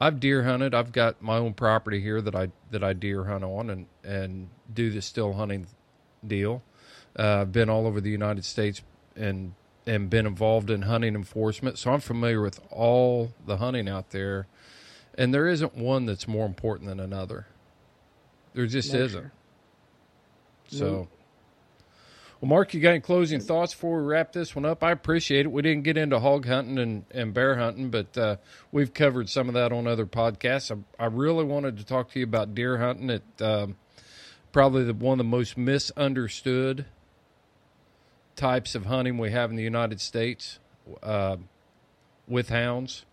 [0.00, 0.74] I've deer hunted.
[0.74, 4.48] I've got my own property here that I that I deer hunt on and and
[4.72, 5.66] do the still hunting
[6.26, 6.62] deal.
[7.18, 8.80] Uh, I've been all over the United States
[9.20, 9.54] and
[9.86, 14.46] and been involved in hunting enforcement, so I'm familiar with all the hunting out there.
[15.16, 17.46] And there isn't one that's more important than another.
[18.54, 19.22] There just No, isn't.
[19.22, 19.32] sir.
[20.68, 21.08] So, No.
[22.40, 24.84] well, Mark, you got any closing thoughts before we wrap this one up?
[24.84, 25.52] I appreciate it.
[25.52, 28.36] We didn't get into hog hunting and, and bear hunting, but uh,
[28.70, 30.70] we've covered some of that on other podcasts.
[30.70, 33.10] I, I really wanted to talk to you about deer hunting.
[33.10, 33.76] It um,
[34.52, 36.84] probably the, one of the most misunderstood
[38.36, 40.58] types of hunting we have in the United States
[41.02, 41.36] uh,
[42.26, 43.04] with hounds.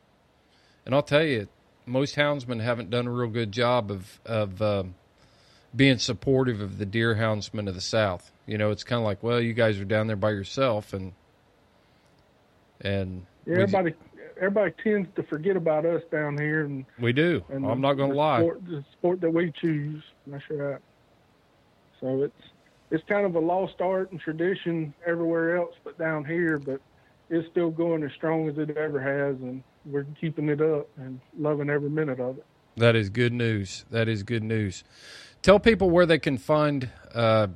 [0.85, 1.47] And I'll tell you,
[1.85, 4.95] most houndsmen haven't done a real good job of of um,
[5.75, 8.31] being supportive of the deer houndsmen of the South.
[8.45, 11.13] You know, it's kind of like, well, you guys are down there by yourself, and
[12.81, 13.93] and Yeah, everybody,
[14.37, 17.43] everybody tends to forget about us down here, and, we do.
[17.49, 18.39] and I'm the- not going to lie.
[18.41, 20.03] Sport, the sport that we choose.
[20.27, 20.77] That's right.
[21.99, 22.33] So it's
[22.91, 26.79] it's kind of a lost art and tradition everywhere else, but down here, but
[27.29, 31.19] it's still going as strong as it ever has, and we're keeping it up and
[31.37, 32.45] loving every minute of it.
[32.77, 33.85] That is good news.
[33.89, 34.83] That is good news.
[35.41, 37.47] Tell people where they can find uh,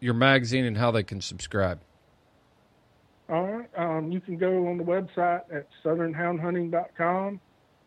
[0.00, 1.80] your magazine and how they can subscribe.
[3.28, 3.68] All right.
[3.76, 7.40] Um, you can go on the website at southernhoundhunting.com,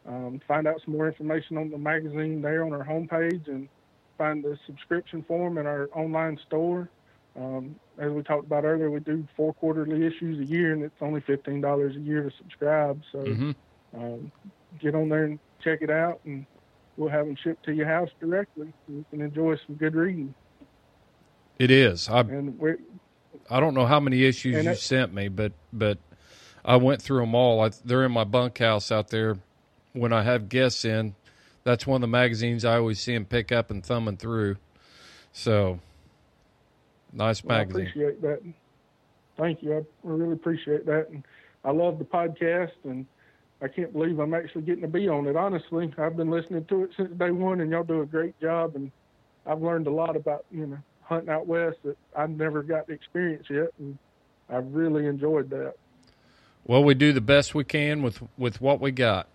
[0.07, 3.67] um, find out some more information on the magazine there on our homepage, and
[4.17, 6.89] find the subscription form in our online store.
[7.37, 10.95] Um, as we talked about earlier, we do four quarterly issues a year, and it's
[11.01, 13.01] only fifteen dollars a year to subscribe.
[13.11, 13.51] So hmm
[13.95, 14.31] um,
[14.81, 16.45] get on there and check it out, and
[16.97, 18.73] we'll have them shipped to your house directly.
[18.87, 20.35] You can enjoy some good reading.
[21.59, 22.09] It is.
[22.09, 22.59] I And
[23.49, 25.97] I don't know how many issues you it- sent me, but but
[26.63, 27.61] I went through them all.
[27.61, 29.37] I, they're in my bunkhouse out there.
[29.93, 31.15] When I have guests in,
[31.65, 34.55] that's one of the magazines I always see him pick up and thumbing through.
[35.33, 35.79] So
[37.11, 38.41] nice Well, I appreciate that.
[39.37, 39.75] Thank you.
[39.75, 41.09] I really appreciate that.
[41.09, 41.23] And
[41.65, 43.05] I love the podcast, and
[43.61, 45.35] I can't believe I'm actually getting to be on it.
[45.35, 48.75] Honestly, I've been listening to it since day one, and y'all do a great job.
[48.75, 48.91] And
[49.45, 52.93] I've learned a lot about you know hunting out west that I've never got to
[52.93, 53.97] experience yet, and
[54.49, 55.73] I've really enjoyed that.
[56.63, 59.27] Well, we do the best we can with with what we got.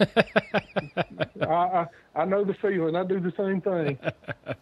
[1.40, 2.96] I, I I know the feeling.
[2.96, 3.98] I do the same thing.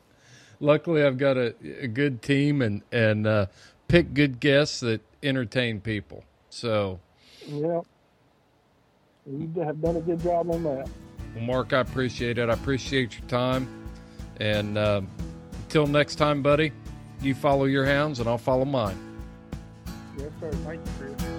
[0.60, 3.46] luckily I've got a, a good team and and uh,
[3.88, 6.24] pick good guests that entertain people.
[6.50, 7.00] So,
[7.46, 7.80] Yeah.
[9.26, 10.88] You have done a good job on that.
[11.34, 12.48] well, Mark, I appreciate it.
[12.48, 13.68] I appreciate your time.
[14.40, 15.02] And uh,
[15.64, 16.72] until next time, buddy,
[17.20, 18.98] you follow your hounds and I'll follow mine.
[20.16, 20.50] Yes, sir.
[20.50, 21.29] Thank you, Chris.